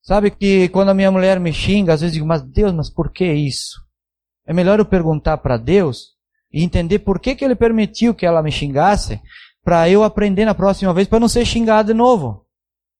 Sabe 0.00 0.30
que 0.30 0.68
quando 0.68 0.90
a 0.90 0.94
minha 0.94 1.10
mulher 1.10 1.40
me 1.40 1.52
xinga, 1.52 1.92
às 1.92 2.00
vezes 2.00 2.14
digo, 2.14 2.24
mas 2.24 2.40
Deus, 2.40 2.72
mas 2.72 2.88
por 2.88 3.10
que 3.10 3.30
isso? 3.32 3.82
É 4.46 4.52
melhor 4.52 4.78
eu 4.78 4.84
perguntar 4.84 5.38
para 5.38 5.56
Deus 5.56 6.12
e 6.52 6.62
entender 6.62 7.00
por 7.00 7.18
que, 7.18 7.34
que 7.34 7.44
Ele 7.44 7.56
permitiu 7.56 8.14
que 8.14 8.24
ela 8.24 8.44
me 8.44 8.52
xingasse, 8.52 9.20
para 9.64 9.88
eu 9.88 10.04
aprender 10.04 10.44
na 10.44 10.54
próxima 10.54 10.94
vez, 10.94 11.08
para 11.08 11.18
não 11.18 11.28
ser 11.28 11.44
xingado 11.44 11.88
de 11.88 11.94
novo, 11.94 12.46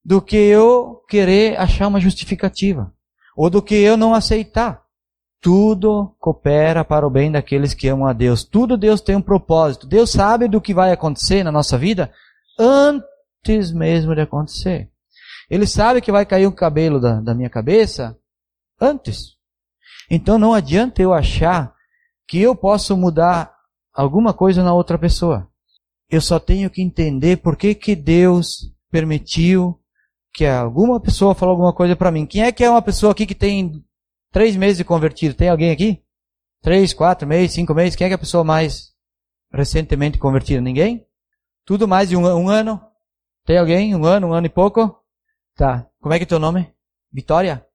do 0.04 0.20
que 0.20 0.36
eu 0.36 1.00
querer 1.08 1.56
achar 1.56 1.86
uma 1.86 2.00
justificativa, 2.00 2.92
ou 3.36 3.48
do 3.48 3.62
que 3.62 3.76
eu 3.76 3.96
não 3.96 4.12
aceitar. 4.12 4.82
Tudo 5.40 6.16
coopera 6.18 6.84
para 6.84 7.06
o 7.06 7.10
bem 7.10 7.30
daqueles 7.30 7.74
que 7.74 7.88
amam 7.88 8.06
a 8.08 8.12
Deus. 8.12 8.42
Tudo 8.42 8.76
Deus 8.76 9.00
tem 9.00 9.14
um 9.14 9.22
propósito. 9.22 9.86
Deus 9.86 10.10
sabe 10.10 10.48
do 10.48 10.60
que 10.60 10.74
vai 10.74 10.92
acontecer 10.92 11.44
na 11.44 11.50
nossa 11.50 11.76
vida 11.76 12.12
antes 12.58 13.11
mesmo 13.72 14.14
de 14.14 14.20
acontecer. 14.20 14.90
Ele 15.50 15.66
sabe 15.66 16.00
que 16.00 16.12
vai 16.12 16.24
cair 16.24 16.46
o 16.46 16.52
cabelo 16.52 17.00
da, 17.00 17.20
da 17.20 17.34
minha 17.34 17.50
cabeça 17.50 18.16
antes. 18.80 19.36
Então 20.10 20.38
não 20.38 20.54
adianta 20.54 21.02
eu 21.02 21.12
achar 21.12 21.74
que 22.26 22.40
eu 22.40 22.54
posso 22.54 22.96
mudar 22.96 23.54
alguma 23.92 24.32
coisa 24.32 24.62
na 24.62 24.72
outra 24.72 24.98
pessoa. 24.98 25.48
Eu 26.10 26.20
só 26.20 26.38
tenho 26.38 26.70
que 26.70 26.82
entender 26.82 27.38
por 27.38 27.56
que, 27.56 27.74
que 27.74 27.94
Deus 27.96 28.72
permitiu 28.90 29.78
que 30.34 30.46
alguma 30.46 31.00
pessoa 31.00 31.34
falou 31.34 31.52
alguma 31.52 31.72
coisa 31.72 31.96
para 31.96 32.10
mim. 32.10 32.26
Quem 32.26 32.42
é 32.42 32.52
que 32.52 32.64
é 32.64 32.70
uma 32.70 32.82
pessoa 32.82 33.12
aqui 33.12 33.26
que 33.26 33.34
tem 33.34 33.82
Três 34.32 34.56
meses 34.56 34.78
de 34.78 34.84
convertido. 34.84 35.34
Tem 35.34 35.50
alguém 35.50 35.70
aqui? 35.70 36.02
Três, 36.62 36.94
quatro 36.94 37.28
meses, 37.28 37.52
cinco 37.52 37.74
meses. 37.74 37.94
Quem 37.94 38.06
é, 38.06 38.08
que 38.08 38.14
é 38.14 38.16
a 38.16 38.18
pessoa 38.18 38.42
mais 38.42 38.92
recentemente 39.52 40.16
convertida? 40.16 40.60
Ninguém? 40.60 41.06
Tudo 41.66 41.86
mais 41.86 42.08
de 42.08 42.16
um, 42.16 42.24
um 42.24 42.48
ano? 42.48 42.80
Tem 43.44 43.58
alguém? 43.58 43.94
Um 43.94 44.04
ano, 44.04 44.28
um 44.28 44.32
ano 44.32 44.46
e 44.46 44.50
pouco? 44.50 45.02
Tá. 45.56 45.86
Como 46.00 46.14
é 46.14 46.18
que 46.18 46.24
é 46.24 46.26
teu 46.26 46.38
nome? 46.38 46.72
Vitória? 47.12 47.66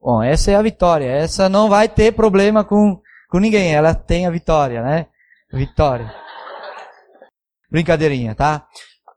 Bom, 0.00 0.22
essa 0.22 0.50
é 0.50 0.56
a 0.56 0.62
Vitória. 0.62 1.06
Essa 1.06 1.48
não 1.48 1.68
vai 1.68 1.88
ter 1.88 2.12
problema 2.12 2.64
com, 2.64 3.00
com 3.30 3.38
ninguém. 3.38 3.72
Ela 3.72 3.94
tem 3.94 4.26
a 4.26 4.30
Vitória, 4.30 4.82
né? 4.82 5.06
Vitória. 5.52 6.12
Brincadeirinha, 7.70 8.34
tá? 8.34 8.66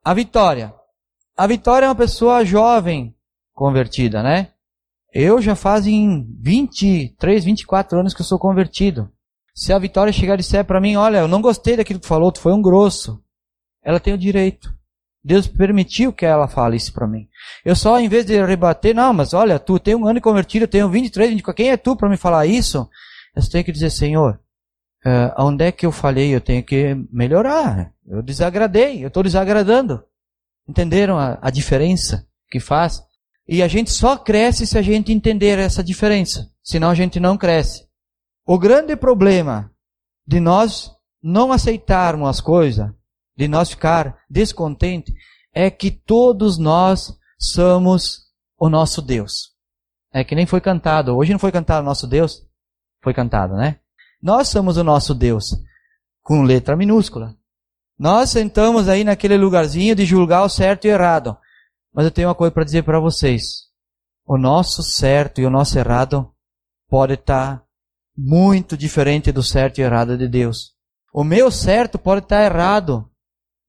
A 0.04 0.14
Vitória. 0.14 0.74
A 1.36 1.48
Vitória 1.48 1.88
é 1.88 1.90
uma 1.90 1.96
pessoa 1.96 2.46
jovem 2.46 3.16
convertida, 3.54 4.22
né? 4.22 4.52
Eu 5.12 5.42
já 5.42 5.56
fazem 5.56 6.28
23, 6.40 7.44
24 7.44 8.00
anos 8.00 8.14
que 8.14 8.22
eu 8.22 8.26
sou 8.26 8.38
convertido. 8.38 9.12
Se 9.56 9.74
a 9.74 9.80
Vitória 9.80 10.14
chegar 10.14 10.36
e 10.36 10.38
disser 10.38 10.66
para 10.66 10.82
mim, 10.82 10.98
olha, 10.98 11.20
eu 11.20 11.28
não 11.28 11.42
gostei 11.42 11.78
daquilo 11.78 12.00
que 12.00 12.08
falou, 12.08 12.32
tu 12.32 12.42
foi 12.42 12.54
um 12.54 12.62
grosso. 12.62 13.24
Ela 13.82 14.00
tem 14.00 14.14
o 14.14 14.18
direito. 14.18 14.76
Deus 15.26 15.48
permitiu 15.48 16.14
que 16.14 16.24
ela 16.24 16.48
fale 16.48 16.78
isso 16.78 16.94
para 16.94 17.08
mim. 17.08 17.28
Eu 17.66 17.76
só, 17.76 18.00
em 18.00 18.08
vez 18.08 18.28
de 18.28 18.46
rebater, 18.46 18.94
não, 18.94 19.12
mas 19.12 19.34
olha, 19.34 19.58
tu 19.58 19.80
tem 19.80 19.96
um 19.96 20.08
ano 20.08 20.22
convertido, 20.22 20.66
eu 20.66 20.68
tenho 20.68 20.88
23, 20.88 21.32
24, 21.32 21.58
quem 21.58 21.72
é 21.72 21.78
tu 21.78 21.96
para 21.96 22.08
me 22.08 22.16
falar 22.16 22.46
isso? 22.46 22.88
Eu 23.36 23.50
tenho 23.50 23.66
que 23.66 23.72
dizer, 23.72 23.90
Senhor, 23.90 24.40
uh, 25.04 25.44
onde 25.44 25.66
é 25.66 25.72
que 25.72 25.84
eu 25.84 25.92
falei? 25.92 26.30
Eu 26.30 26.40
tenho 26.40 26.64
que 26.64 26.96
melhorar. 27.12 27.92
Eu 28.08 28.22
desagradei, 28.22 29.04
eu 29.04 29.08
estou 29.08 29.24
desagradando. 29.24 30.04
Entenderam 30.70 31.18
a, 31.18 31.40
a 31.42 31.50
diferença 31.50 32.28
que 32.48 32.60
faz? 32.60 33.02
E 33.48 33.64
a 33.64 33.68
gente 33.68 33.90
só 33.92 34.16
cresce 34.16 34.68
se 34.68 34.78
a 34.78 34.82
gente 34.84 35.12
entender 35.12 35.58
essa 35.58 35.84
diferença. 35.84 36.52
Senão 36.64 36.92
a 36.92 36.96
gente 36.96 37.20
não 37.20 37.36
cresce. 37.36 37.88
O 38.46 38.60
grande 38.60 38.96
problema 38.96 39.72
de 40.26 40.40
nós 40.40 40.92
não 41.22 41.52
aceitarmos 41.52 42.30
as 42.30 42.40
coisas, 42.40 42.92
de 43.36 43.48
nós 43.48 43.70
ficar 43.70 44.18
descontente, 44.30 45.14
é 45.54 45.70
que 45.70 45.92
todos 45.92 46.58
nós 46.58 47.18
somos 47.38 48.26
o 48.58 48.70
nosso 48.70 49.02
Deus. 49.02 49.56
É 50.14 50.24
que 50.24 50.36
nem 50.36 50.46
foi 50.46 50.62
cantado. 50.62 51.16
Hoje 51.16 51.32
não 51.32 51.40
foi 51.40 51.52
cantado 51.52 51.82
o 51.82 51.86
nosso 51.86 52.08
Deus? 52.08 52.42
Foi 53.04 53.14
cantado, 53.14 53.56
né? 53.56 53.80
Nós 54.22 54.48
somos 54.48 54.78
o 54.78 54.84
nosso 54.84 55.14
Deus. 55.14 55.56
Com 56.22 56.44
letra 56.44 56.76
minúscula. 56.76 57.36
Nós 57.98 58.30
sentamos 58.30 58.90
aí 58.90 59.04
naquele 59.04 59.38
lugarzinho 59.38 59.96
de 59.96 60.06
julgar 60.06 60.44
o 60.44 60.50
certo 60.50 60.86
e 60.86 60.90
o 60.90 60.94
errado. 60.94 61.38
Mas 61.94 62.06
eu 62.06 62.12
tenho 62.12 62.28
uma 62.28 62.36
coisa 62.36 62.52
para 62.52 62.64
dizer 62.64 62.84
para 62.84 63.00
vocês. 63.00 63.66
O 64.26 64.38
nosso 64.38 64.84
certo 64.84 65.40
e 65.40 65.46
o 65.46 65.50
nosso 65.50 65.78
errado 65.78 66.30
pode 66.90 67.14
estar 67.14 67.58
tá 67.58 67.66
muito 68.18 68.76
diferente 68.76 69.32
do 69.32 69.44
certo 69.44 69.80
e 69.80 69.82
errado 69.82 70.18
de 70.18 70.28
Deus. 70.28 70.74
O 71.14 71.24
meu 71.24 71.52
certo 71.52 71.98
pode 71.98 72.24
estar 72.24 72.38
tá 72.38 72.44
errado. 72.46 73.10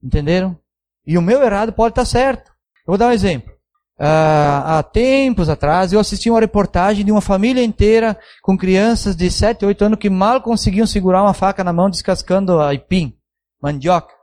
Entenderam? 0.02 0.58
E 1.06 1.16
o 1.16 1.22
meu 1.22 1.42
errado 1.42 1.72
pode 1.72 1.92
estar 1.92 2.04
certo. 2.04 2.50
Eu 2.86 2.92
vou 2.92 2.98
dar 2.98 3.08
um 3.08 3.12
exemplo. 3.12 3.56
Uh, 3.98 4.60
há 4.64 4.82
tempos 4.82 5.48
atrás, 5.48 5.90
eu 5.90 5.98
assisti 5.98 6.28
uma 6.28 6.40
reportagem 6.40 7.02
de 7.02 7.10
uma 7.10 7.22
família 7.22 7.64
inteira 7.64 8.18
com 8.42 8.56
crianças 8.56 9.16
de 9.16 9.30
7, 9.30 9.64
8 9.64 9.84
anos 9.86 9.98
que 9.98 10.10
mal 10.10 10.42
conseguiam 10.42 10.86
segurar 10.86 11.22
uma 11.22 11.32
faca 11.32 11.64
na 11.64 11.72
mão 11.72 11.88
descascando 11.88 12.60
aipim, 12.60 13.16
mandioca. 13.60 14.14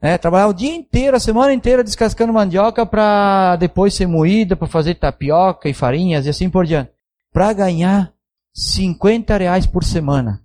É, 0.00 0.16
trabalhar 0.16 0.46
o 0.46 0.54
dia 0.54 0.74
inteiro, 0.74 1.16
a 1.16 1.20
semana 1.20 1.52
inteira 1.52 1.84
descascando 1.84 2.32
mandioca 2.32 2.86
para 2.86 3.56
depois 3.56 3.92
ser 3.94 4.06
moída, 4.06 4.56
para 4.56 4.68
fazer 4.68 4.94
tapioca 4.94 5.68
e 5.68 5.74
farinhas 5.74 6.24
e 6.24 6.30
assim 6.30 6.48
por 6.48 6.64
diante. 6.64 6.92
Para 7.32 7.52
ganhar 7.52 8.12
50 8.54 9.36
reais 9.36 9.66
por 9.66 9.84
semana. 9.84 10.40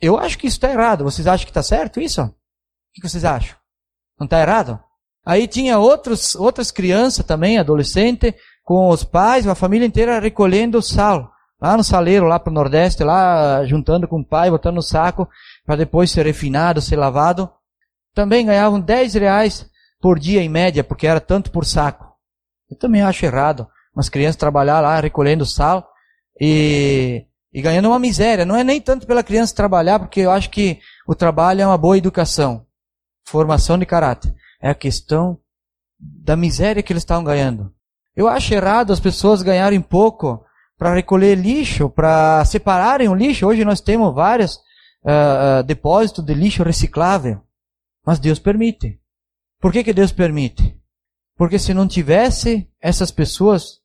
Eu 0.00 0.18
acho 0.18 0.38
que 0.38 0.46
isso 0.46 0.56
está 0.56 0.70
errado. 0.70 1.04
Vocês 1.04 1.26
acham 1.26 1.44
que 1.44 1.50
está 1.50 1.62
certo 1.62 2.00
isso? 2.00 2.22
O 2.22 2.32
que 2.94 3.08
vocês 3.08 3.24
acham? 3.24 3.56
Não 4.18 4.26
está 4.26 4.40
errado? 4.40 4.78
Aí 5.24 5.46
tinha 5.46 5.78
outros, 5.78 6.34
outras 6.34 6.70
crianças 6.70 7.24
também, 7.24 7.58
adolescente, 7.58 8.34
com 8.62 8.88
os 8.88 9.04
pais, 9.04 9.46
a 9.46 9.54
família 9.54 9.86
inteira 9.86 10.20
recolhendo 10.20 10.82
sal. 10.82 11.30
Lá 11.60 11.76
no 11.76 11.84
saleiro, 11.84 12.26
lá 12.26 12.38
para 12.38 12.50
o 12.50 12.54
Nordeste, 12.54 13.02
lá 13.02 13.64
juntando 13.64 14.06
com 14.06 14.20
o 14.20 14.24
pai, 14.24 14.50
botando 14.50 14.76
no 14.76 14.82
saco, 14.82 15.28
para 15.64 15.76
depois 15.76 16.10
ser 16.10 16.26
refinado, 16.26 16.80
ser 16.80 16.96
lavado 16.96 17.50
também 18.14 18.46
ganhavam 18.46 18.80
10 18.80 19.14
reais 19.14 19.66
por 20.00 20.18
dia 20.18 20.40
em 20.40 20.48
média, 20.48 20.84
porque 20.84 21.06
era 21.06 21.20
tanto 21.20 21.50
por 21.50 21.66
saco. 21.66 22.06
Eu 22.70 22.78
também 22.78 23.02
acho 23.02 23.26
errado. 23.26 23.66
Umas 23.94 24.08
crianças 24.08 24.36
trabalhar 24.36 24.80
lá 24.80 25.00
recolhendo 25.00 25.44
sal 25.44 25.88
e, 26.40 27.26
e 27.52 27.60
ganhando 27.60 27.88
uma 27.88 27.98
miséria. 27.98 28.44
Não 28.44 28.56
é 28.56 28.62
nem 28.62 28.80
tanto 28.80 29.06
pela 29.06 29.22
criança 29.22 29.54
trabalhar, 29.54 29.98
porque 29.98 30.20
eu 30.20 30.30
acho 30.30 30.48
que 30.50 30.78
o 31.06 31.14
trabalho 31.14 31.60
é 31.60 31.66
uma 31.66 31.78
boa 31.78 31.98
educação, 31.98 32.64
formação 33.24 33.78
de 33.78 33.86
caráter. 33.86 34.34
É 34.60 34.70
a 34.70 34.74
questão 34.74 35.38
da 35.98 36.36
miséria 36.36 36.82
que 36.82 36.92
eles 36.92 37.02
estavam 37.02 37.24
ganhando. 37.24 37.72
Eu 38.14 38.28
acho 38.28 38.54
errado 38.54 38.92
as 38.92 39.00
pessoas 39.00 39.42
ganharem 39.42 39.80
pouco 39.80 40.44
para 40.78 40.94
recolher 40.94 41.34
lixo, 41.34 41.88
para 41.88 42.44
separarem 42.44 43.08
o 43.08 43.14
lixo. 43.14 43.46
Hoje 43.46 43.64
nós 43.64 43.80
temos 43.80 44.14
vários 44.14 44.56
uh, 45.02 45.62
depósitos 45.64 46.24
de 46.24 46.34
lixo 46.34 46.62
reciclável. 46.62 47.40
Mas 48.06 48.18
Deus 48.18 48.38
permite. 48.38 49.00
Por 49.60 49.72
que, 49.72 49.82
que 49.82 49.92
Deus 49.92 50.12
permite? 50.12 50.78
Porque 51.36 51.58
se 51.58 51.74
não 51.74 51.88
tivesse 51.88 52.68
essas 52.80 53.10
pessoas, 53.10 53.80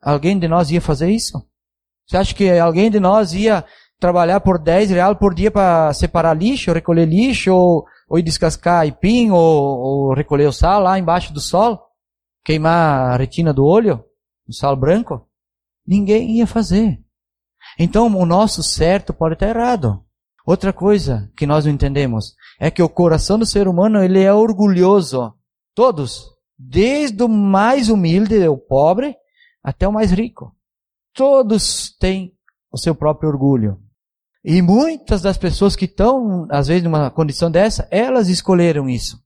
alguém 0.00 0.38
de 0.38 0.48
nós 0.48 0.70
ia 0.70 0.80
fazer 0.80 1.10
isso? 1.10 1.44
Você 2.06 2.16
acha 2.16 2.34
que 2.34 2.48
alguém 2.58 2.90
de 2.90 3.00
nós 3.00 3.32
ia 3.34 3.64
trabalhar 3.98 4.40
por 4.40 4.58
10 4.58 4.90
reais 4.90 5.18
por 5.18 5.34
dia 5.34 5.50
para 5.50 5.92
separar 5.92 6.34
lixo, 6.34 6.72
recolher 6.72 7.06
lixo, 7.06 7.52
ou, 7.52 7.84
ou 8.08 8.18
ir 8.18 8.22
descascar 8.22 8.80
aipim, 8.80 9.30
ou, 9.30 9.38
ou 9.38 10.14
recolher 10.14 10.46
o 10.46 10.52
sal 10.52 10.80
lá 10.80 10.98
embaixo 10.98 11.32
do 11.32 11.40
sol? 11.40 11.82
Queimar 12.44 13.12
a 13.12 13.16
retina 13.16 13.52
do 13.52 13.64
olho? 13.64 14.04
O 14.48 14.52
sal 14.52 14.76
branco? 14.76 15.28
Ninguém 15.86 16.38
ia 16.38 16.46
fazer. 16.46 17.00
Então 17.78 18.06
o 18.06 18.26
nosso 18.26 18.62
certo 18.62 19.12
pode 19.12 19.34
estar 19.34 19.48
errado. 19.48 20.04
Outra 20.46 20.72
coisa 20.72 21.30
que 21.36 21.46
nós 21.46 21.64
não 21.64 21.72
entendemos 21.72 22.36
é 22.60 22.70
que 22.70 22.82
o 22.82 22.88
coração 22.88 23.38
do 23.38 23.44
ser 23.44 23.66
humano 23.66 24.02
ele 24.02 24.22
é 24.22 24.32
orgulhoso. 24.32 25.34
Todos, 25.74 26.30
desde 26.56 27.22
o 27.24 27.28
mais 27.28 27.88
humilde, 27.88 28.46
o 28.46 28.56
pobre, 28.56 29.16
até 29.62 29.88
o 29.88 29.92
mais 29.92 30.12
rico. 30.12 30.54
Todos 31.12 31.90
têm 31.98 32.32
o 32.70 32.78
seu 32.78 32.94
próprio 32.94 33.28
orgulho. 33.28 33.80
E 34.48 34.62
muitas 34.62 35.20
das 35.22 35.36
pessoas 35.36 35.74
que 35.74 35.86
estão, 35.86 36.46
às 36.48 36.68
vezes, 36.68 36.84
numa 36.84 37.10
condição 37.10 37.50
dessa, 37.50 37.88
elas 37.90 38.28
escolheram 38.28 38.88
isso. 38.88 39.20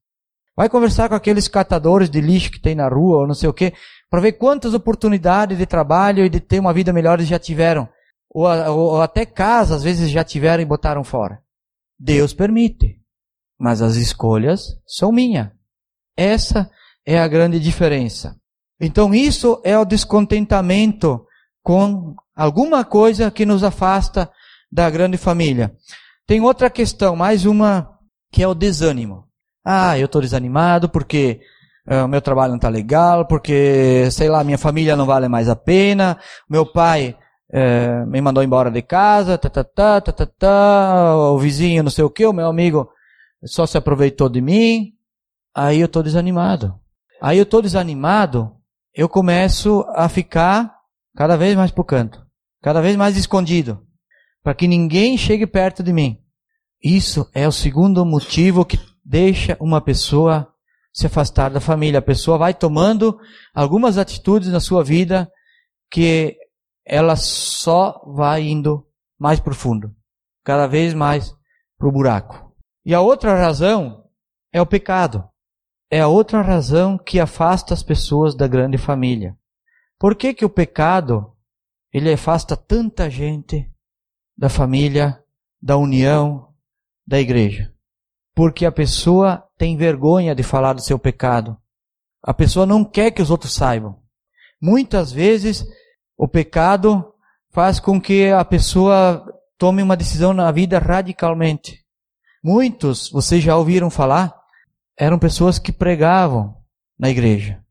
Vai 0.57 0.67
conversar 0.67 1.11
com 1.11 1.15
aqueles 1.15 1.47
catadores 1.47 2.09
de 2.09 2.23
lixo 2.23 2.51
que 2.51 2.59
tem 2.59 2.75
na 2.75 2.89
rua 2.89 3.19
ou 3.19 3.27
não 3.27 3.35
sei 3.35 3.47
o 3.47 3.53
quê, 3.53 3.75
para 4.09 4.21
ver 4.21 4.33
quantas 4.33 4.73
oportunidades 4.73 5.59
de 5.59 5.67
trabalho 5.67 6.25
e 6.25 6.31
de 6.31 6.41
ter 6.41 6.59
uma 6.59 6.73
vida 6.73 6.91
melhor 6.91 7.19
eles 7.19 7.29
já 7.29 7.39
tiveram 7.39 7.87
ou, 8.31 8.47
ou 8.47 9.03
até 9.03 9.27
casa, 9.27 9.75
às 9.75 9.83
vezes 9.83 10.11
já 10.11 10.25
tiveram 10.25 10.63
e 10.63 10.67
botaram 10.67 11.05
fora. 11.05 11.43
Deus 11.99 12.33
permite, 12.33 12.99
mas 13.59 13.83
as 13.83 13.97
escolhas 13.97 14.79
são 14.87 15.13
minhas. 15.13 15.51
Essa 16.17 16.71
é 17.05 17.19
a 17.19 17.29
grande 17.29 17.61
diferença. 17.61 18.37
Então 18.81 19.15
isso 19.15 19.61
é 19.65 19.79
o 19.79 19.85
descontentamento 19.85 21.27
com 21.63 22.15
alguma 22.35 22.85
coisa 22.85 23.31
que 23.31 23.45
nos 23.45 23.63
afasta 23.63 24.31
da 24.71 24.89
grande 24.89 25.17
família. 25.17 25.75
Tem 26.27 26.41
outra 26.41 26.71
questão, 26.71 27.17
mais 27.17 27.45
uma, 27.45 27.99
que 28.31 28.43
é 28.43 28.49
o 28.49 28.55
desânimo. 28.55 29.25
Ah, 29.65 29.99
eu 29.99 30.07
estou 30.07 30.23
desanimado 30.23 30.89
porque 30.89 31.41
uh, 31.89 32.07
meu 32.09 32.21
trabalho 32.21 32.51
não 32.51 32.57
está 32.57 32.69
legal, 32.69 33.27
porque, 33.27 34.09
sei 34.11 34.29
lá, 34.29 34.45
minha 34.45 34.59
família 34.59 34.97
não 34.97 35.07
vale 35.07 35.29
mais 35.29 35.49
a 35.49 35.57
pena, 35.57 36.19
meu 36.49 36.65
pai 36.65 37.17
uh, 37.53 38.07
me 38.07 38.21
mandou 38.21 38.43
embora 38.43 38.71
de 38.71 38.83
casa, 38.83 39.37
tá, 39.37 39.51
tá, 39.51 39.65
tá, 39.65 40.01
tá, 40.01 40.13
tá, 40.13 40.27
tá, 40.27 41.17
o 41.17 41.39
vizinho 41.39 41.83
não 41.83 41.91
sei 41.91 42.05
o 42.05 42.11
que, 42.11 42.25
o 42.25 42.33
meu 42.33 42.47
amigo 42.47 42.89
só 43.45 43.67
se 43.67 43.77
aproveitou 43.77 44.29
de 44.29 44.41
mim, 44.41 44.93
aí 45.55 45.81
eu 45.81 45.87
estou 45.87 46.03
desanimado. 46.03 46.75
Aí 47.21 47.39
eu 47.39 47.43
estou 47.43 47.61
desanimado, 47.61 48.53
eu 48.95 49.09
começo 49.09 49.85
a 49.95 50.09
ficar 50.09 50.75
cada 51.17 51.37
vez 51.37 51.55
mais 51.57 51.71
pro 51.71 51.85
canto, 51.85 52.25
cada 52.63 52.81
vez 52.81 52.97
mais 52.97 53.17
escondido, 53.17 53.83
para 54.43 54.55
que 54.55 54.69
ninguém 54.69 55.17
chegue 55.17 55.47
perto 55.47 55.83
de 55.83 55.93
mim. 55.93 56.19
Isso 56.83 57.29
é 57.35 57.47
o 57.47 57.53
segundo 57.53 58.05
motivo 58.05 58.65
que 58.65 58.79
deixa 59.05 59.57
uma 59.61 59.81
pessoa 59.81 60.51
se 60.93 61.07
afastar 61.07 61.51
da 61.51 61.61
família. 61.61 61.99
A 61.99 62.03
pessoa 62.03 62.39
vai 62.39 62.55
tomando 62.55 63.19
algumas 63.55 63.99
atitudes 63.99 64.49
na 64.49 64.61
sua 64.61 64.83
vida 64.83 65.31
que 65.91 66.37
ela 66.85 67.17
só 67.17 68.01
vai 68.07 68.43
indo 68.43 68.87
mais 69.19 69.39
profundo, 69.39 69.95
cada 70.45 70.67
vez 70.67 70.95
mais 70.95 71.35
para 71.79 71.89
o 71.89 71.93
buraco. 71.93 72.55
E 72.85 72.95
a 72.95 73.01
outra 73.01 73.35
razão 73.35 74.05
é 74.53 74.61
o 74.61 74.67
pecado. 74.67 75.29
É 75.91 76.01
a 76.01 76.09
outra 76.09 76.41
razão 76.41 76.97
que 76.97 77.21
afasta 77.21 77.75
as 77.75 77.83
pessoas 77.83 78.35
da 78.35 78.47
grande 78.47 78.79
família. 78.79 79.37
Por 79.99 80.15
que 80.15 80.33
que 80.33 80.45
o 80.45 80.51
pecado 80.51 81.33
ele 81.93 82.13
afasta 82.13 82.57
tanta 82.57 83.11
gente 83.11 83.70
da 84.41 84.49
família, 84.49 85.23
da 85.61 85.77
união, 85.77 86.49
da 87.07 87.21
igreja? 87.21 87.71
Porque 88.35 88.65
a 88.65 88.73
pessoa 88.73 89.47
tem 89.59 89.77
vergonha 89.77 90.35
de 90.35 90.43
falar 90.43 90.73
do 90.73 90.81
seu 90.81 90.99
pecado. 90.99 91.59
A 92.23 92.33
pessoa 92.33 92.65
não 92.65 92.83
quer 92.83 93.11
que 93.11 93.21
os 93.21 93.31
outros 93.31 93.53
saibam. 93.53 94.01
Muitas 94.59 95.13
vezes 95.13 95.63
o 96.17 96.27
pecado 96.27 97.13
faz 97.51 97.79
com 97.79 98.01
que 98.01 98.31
a 98.31 98.43
pessoa 98.43 99.27
tome 99.59 99.83
uma 99.83 99.95
decisão 99.95 100.33
na 100.33 100.51
vida 100.51 100.79
radicalmente. 100.79 101.85
Muitos, 102.43 103.11
vocês 103.11 103.45
já 103.45 103.55
ouviram 103.55 103.91
falar, 103.91 104.35
eram 104.99 105.19
pessoas 105.19 105.59
que 105.59 105.71
pregavam 105.71 106.57
na 106.99 107.11
igreja. 107.11 107.63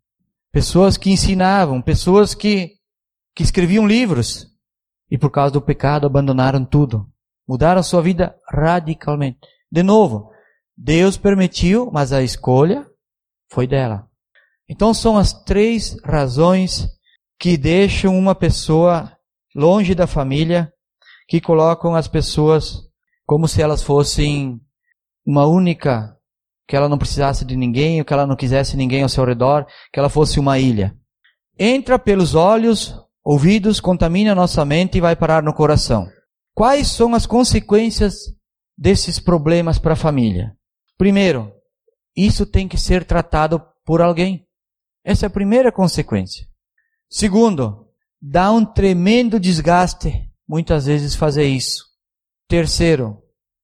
Pessoas 0.52 0.98
que 0.98 1.10
ensinavam, 1.10 1.82
pessoas 1.82 2.36
que, 2.36 2.74
que 3.34 3.42
escreviam 3.42 3.88
livros. 3.88 4.49
E 5.10 5.18
por 5.18 5.32
causa 5.32 5.54
do 5.54 5.62
pecado 5.62 6.06
abandonaram 6.06 6.64
tudo. 6.64 7.08
Mudaram 7.48 7.82
sua 7.82 8.02
vida 8.02 8.36
radicalmente. 8.52 9.40
De 9.72 9.82
novo, 9.84 10.32
Deus 10.78 11.18
permitiu, 11.18 11.90
mas 11.92 12.14
a 12.14 12.22
escolha 12.22 12.86
foi 13.52 13.68
dela. 13.68 14.08
Então 14.70 14.94
são 14.94 15.18
as 15.18 15.34
três 15.34 15.98
razões 16.04 16.88
que 17.40 17.58
deixam 17.58 18.18
uma 18.18 18.36
pessoa 18.36 19.12
longe 19.56 19.96
da 19.96 20.06
família, 20.06 20.72
que 21.28 21.42
colocam 21.42 21.96
as 21.96 22.08
pessoas 22.08 22.88
como 23.26 23.48
se 23.48 23.62
elas 23.62 23.82
fossem 23.82 24.60
uma 25.26 25.46
única, 25.46 26.16
que 26.68 26.76
ela 26.76 26.90
não 26.90 26.98
precisasse 26.98 27.46
de 27.46 27.56
ninguém, 27.56 28.04
que 28.04 28.14
ela 28.14 28.28
não 28.28 28.36
quisesse 28.36 28.78
ninguém 28.78 29.04
ao 29.04 29.10
seu 29.10 29.26
redor, 29.26 29.66
que 29.92 30.00
ela 30.00 30.10
fosse 30.10 30.40
uma 30.40 30.60
ilha. 30.60 30.96
Entra 31.58 31.98
pelos 32.00 32.36
olhos, 32.36 32.96
ouvidos, 33.32 33.80
contamina 33.80 34.34
nossa 34.34 34.66
mente 34.66 34.98
e 34.98 35.02
vai 35.02 35.16
parar 35.16 35.44
no 35.44 35.54
coração. 35.54 36.08
Quais 36.56 36.88
são 36.88 37.14
as 37.14 37.28
consequências 37.28 38.16
desses 38.76 39.20
problemas 39.20 39.78
para 39.78 39.94
a 39.94 39.96
família? 39.96 40.58
Primeiro, 40.98 41.54
isso 42.18 42.44
tem 42.44 42.68
que 42.68 42.76
ser 42.76 43.06
tratado 43.06 43.62
por 43.86 44.02
alguém. 44.02 44.48
Essa 45.06 45.28
é 45.28 45.28
a 45.28 45.30
primeira 45.30 45.72
consequência. 45.72 46.48
Segundo, 47.08 47.88
dá 48.20 48.52
um 48.52 48.66
tremendo 48.66 49.40
desgaste 49.40 50.12
muitas 50.48 50.88
vezes 50.88 51.14
fazer 51.14 51.46
isso. 51.46 51.86
Terceiro, 52.48 53.22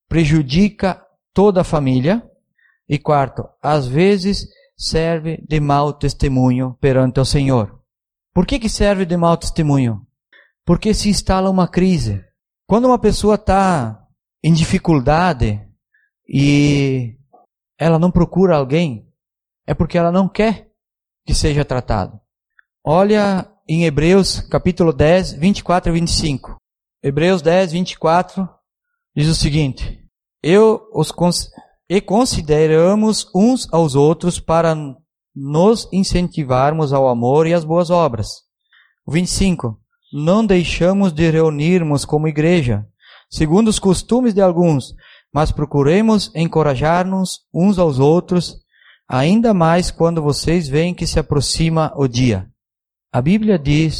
prejudica 0.07 1.03
toda 1.33 1.61
a 1.61 1.63
família. 1.63 2.21
E 2.87 2.99
quarto, 2.99 3.43
às 3.63 3.87
vezes 3.87 4.45
serve 4.77 5.43
de 5.49 5.59
mau 5.59 5.91
testemunho 5.91 6.77
perante 6.79 7.19
o 7.19 7.25
Senhor. 7.25 7.74
Por 8.35 8.45
que, 8.45 8.59
que 8.59 8.67
serve 8.67 9.05
de 9.05 9.15
mau 9.15 9.37
testemunho? 9.37 10.05
Porque 10.65 10.93
se 10.93 11.07
instala 11.07 11.49
uma 11.49 11.69
crise. 11.69 12.21
Quando 12.67 12.83
uma 12.83 12.99
pessoa 12.99 13.35
está 13.35 14.05
em 14.43 14.51
dificuldade 14.51 15.65
e 16.27 17.17
ela 17.79 17.97
não 17.97 18.11
procura 18.11 18.57
alguém, 18.57 19.09
é 19.65 19.73
porque 19.73 19.97
ela 19.97 20.11
não 20.11 20.27
quer 20.27 20.69
que 21.25 21.33
seja 21.33 21.63
tratado. 21.63 22.19
Olha 22.83 23.49
em 23.69 23.85
Hebreus 23.85 24.41
capítulo 24.41 24.91
10, 24.91 25.31
24 25.31 25.89
e 25.89 25.93
25. 25.93 26.57
Hebreus 27.01 27.41
10, 27.41 27.71
24 27.71 28.49
diz 29.15 29.29
o 29.29 29.35
seguinte: 29.35 30.05
Eu 30.43 30.89
os 30.93 31.09
e 31.89 32.01
consideramos 32.01 33.31
uns 33.33 33.71
aos 33.71 33.95
outros 33.95 34.41
para 34.41 34.75
nos 35.35 35.87
incentivarmos 35.91 36.93
ao 36.93 37.07
amor 37.07 37.45
e 37.45 37.53
às 37.53 37.65
boas 37.65 37.89
obras. 37.89 38.27
25. 39.07 39.77
Não 40.13 40.45
deixamos 40.45 41.11
de 41.11 41.29
reunirmos 41.29 42.05
como 42.05 42.27
igreja, 42.27 42.85
segundo 43.29 43.67
os 43.67 43.79
costumes 43.79 44.33
de 44.33 44.41
alguns, 44.41 44.93
mas 45.33 45.51
procuremos 45.51 46.31
encorajar-nos 46.33 47.41
uns 47.53 47.77
aos 47.77 47.99
outros, 47.99 48.55
ainda 49.07 49.53
mais 49.53 49.91
quando 49.91 50.21
vocês 50.21 50.67
veem 50.67 50.93
que 50.93 51.05
se 51.05 51.19
aproxima 51.19 51.91
o 51.95 52.07
dia. 52.07 52.47
A 53.11 53.21
Bíblia 53.21 53.59
diz 53.59 53.99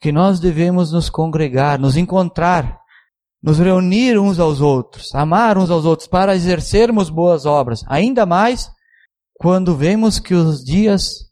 que 0.00 0.10
nós 0.10 0.40
devemos 0.40 0.90
nos 0.90 1.08
congregar, 1.08 1.78
nos 1.78 1.96
encontrar, 1.96 2.80
nos 3.42 3.58
reunir 3.58 4.18
uns 4.18 4.38
aos 4.38 4.60
outros, 4.60 5.14
amar 5.14 5.56
uns 5.56 5.70
aos 5.70 5.84
outros 5.84 6.08
para 6.08 6.34
exercermos 6.34 7.08
boas 7.08 7.46
obras, 7.46 7.84
ainda 7.86 8.26
mais 8.26 8.70
quando 9.40 9.74
vemos 9.74 10.18
que 10.18 10.34
os 10.34 10.62
dias 10.62 11.30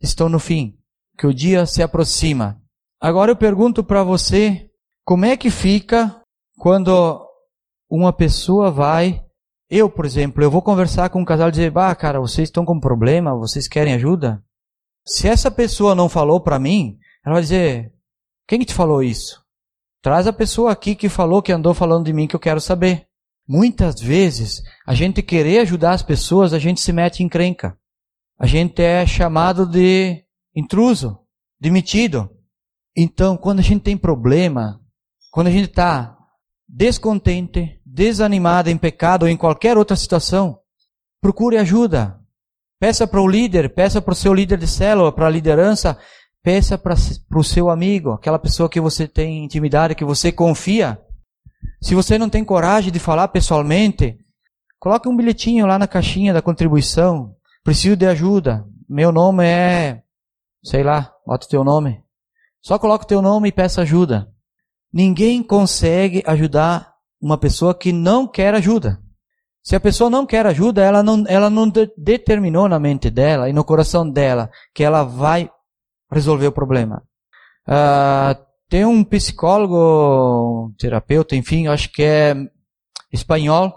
estão 0.00 0.28
no 0.28 0.38
fim, 0.38 0.78
que 1.18 1.26
o 1.26 1.34
dia 1.34 1.66
se 1.66 1.82
aproxima. 1.82 2.62
Agora 3.00 3.32
eu 3.32 3.36
pergunto 3.36 3.82
para 3.82 4.04
você, 4.04 4.70
como 5.04 5.24
é 5.24 5.36
que 5.36 5.50
fica 5.50 6.22
quando 6.56 7.26
uma 7.90 8.12
pessoa 8.12 8.70
vai, 8.70 9.20
eu, 9.68 9.90
por 9.90 10.06
exemplo, 10.06 10.44
eu 10.44 10.50
vou 10.50 10.62
conversar 10.62 11.10
com 11.10 11.22
um 11.22 11.24
casal 11.24 11.48
e 11.48 11.50
dizer, 11.50 11.72
bah, 11.72 11.92
cara, 11.96 12.20
vocês 12.20 12.46
estão 12.46 12.64
com 12.64 12.78
problema, 12.78 13.36
vocês 13.36 13.66
querem 13.66 13.94
ajuda? 13.94 14.40
Se 15.04 15.26
essa 15.26 15.50
pessoa 15.50 15.92
não 15.92 16.08
falou 16.08 16.40
para 16.40 16.56
mim, 16.56 16.98
ela 17.26 17.34
vai 17.34 17.42
dizer, 17.42 17.92
quem 18.46 18.60
te 18.60 18.72
falou 18.72 19.02
isso? 19.02 19.44
Traz 20.00 20.28
a 20.28 20.32
pessoa 20.32 20.70
aqui 20.70 20.94
que 20.94 21.08
falou, 21.08 21.42
que 21.42 21.50
andou 21.50 21.74
falando 21.74 22.04
de 22.04 22.12
mim, 22.12 22.28
que 22.28 22.36
eu 22.36 22.40
quero 22.40 22.60
saber. 22.60 23.08
Muitas 23.48 24.00
vezes, 24.00 24.62
a 24.86 24.94
gente 24.94 25.22
querer 25.22 25.60
ajudar 25.60 25.92
as 25.92 26.02
pessoas, 26.02 26.52
a 26.52 26.58
gente 26.58 26.80
se 26.80 26.92
mete 26.92 27.22
em 27.22 27.28
crenca. 27.28 27.76
A 28.38 28.46
gente 28.46 28.80
é 28.80 29.06
chamado 29.06 29.66
de 29.66 30.24
intruso, 30.54 31.18
demitido. 31.60 32.30
Então, 32.96 33.36
quando 33.36 33.58
a 33.58 33.62
gente 33.62 33.82
tem 33.82 33.96
problema, 33.96 34.80
quando 35.30 35.48
a 35.48 35.50
gente 35.50 35.68
está 35.68 36.16
descontente, 36.68 37.80
desanimado 37.84 38.70
em 38.70 38.78
pecado 38.78 39.24
ou 39.24 39.28
em 39.28 39.36
qualquer 39.36 39.76
outra 39.76 39.96
situação, 39.96 40.58
procure 41.20 41.56
ajuda. 41.56 42.18
Peça 42.80 43.06
para 43.06 43.20
o 43.20 43.28
líder, 43.28 43.74
peça 43.74 44.00
para 44.00 44.12
o 44.12 44.16
seu 44.16 44.32
líder 44.32 44.58
de 44.58 44.66
célula, 44.66 45.12
para 45.12 45.26
a 45.26 45.30
liderança, 45.30 45.98
peça 46.42 46.78
para 46.78 46.94
o 47.38 47.44
seu 47.44 47.68
amigo, 47.68 48.12
aquela 48.12 48.38
pessoa 48.38 48.70
que 48.70 48.80
você 48.80 49.06
tem 49.06 49.44
intimidade, 49.44 49.94
que 49.94 50.04
você 50.04 50.32
confia. 50.32 50.98
Se 51.80 51.94
você 51.94 52.18
não 52.18 52.28
tem 52.28 52.44
coragem 52.44 52.92
de 52.92 52.98
falar 52.98 53.28
pessoalmente, 53.28 54.18
coloque 54.78 55.08
um 55.08 55.16
bilhetinho 55.16 55.66
lá 55.66 55.78
na 55.78 55.88
caixinha 55.88 56.32
da 56.32 56.42
contribuição. 56.42 57.34
Preciso 57.64 57.96
de 57.96 58.06
ajuda. 58.06 58.64
Meu 58.88 59.12
nome 59.12 59.44
é, 59.44 60.02
sei 60.62 60.82
lá, 60.82 61.12
bota 61.26 61.46
o 61.46 61.48
teu 61.48 61.64
nome. 61.64 62.02
Só 62.62 62.78
coloca 62.78 63.04
o 63.04 63.08
teu 63.08 63.22
nome 63.22 63.48
e 63.48 63.52
peça 63.52 63.82
ajuda. 63.82 64.28
Ninguém 64.92 65.42
consegue 65.42 66.22
ajudar 66.26 66.94
uma 67.20 67.38
pessoa 67.38 67.74
que 67.74 67.92
não 67.92 68.26
quer 68.26 68.54
ajuda. 68.54 69.00
Se 69.62 69.76
a 69.76 69.80
pessoa 69.80 70.08
não 70.08 70.26
quer 70.26 70.46
ajuda, 70.46 70.82
ela 70.82 71.02
não, 71.02 71.24
ela 71.28 71.50
não 71.50 71.68
de, 71.68 71.90
determinou 71.96 72.68
na 72.68 72.78
mente 72.78 73.10
dela 73.10 73.48
e 73.48 73.52
no 73.52 73.64
coração 73.64 74.08
dela 74.08 74.50
que 74.74 74.82
ela 74.82 75.04
vai 75.04 75.50
resolver 76.10 76.46
o 76.46 76.52
problema. 76.52 77.02
Uh, 77.68 78.49
tem 78.70 78.84
um 78.84 79.02
psicólogo, 79.02 80.72
terapeuta, 80.78 81.34
enfim, 81.34 81.66
acho 81.66 81.90
que 81.90 82.04
é 82.04 82.36
espanhol, 83.12 83.74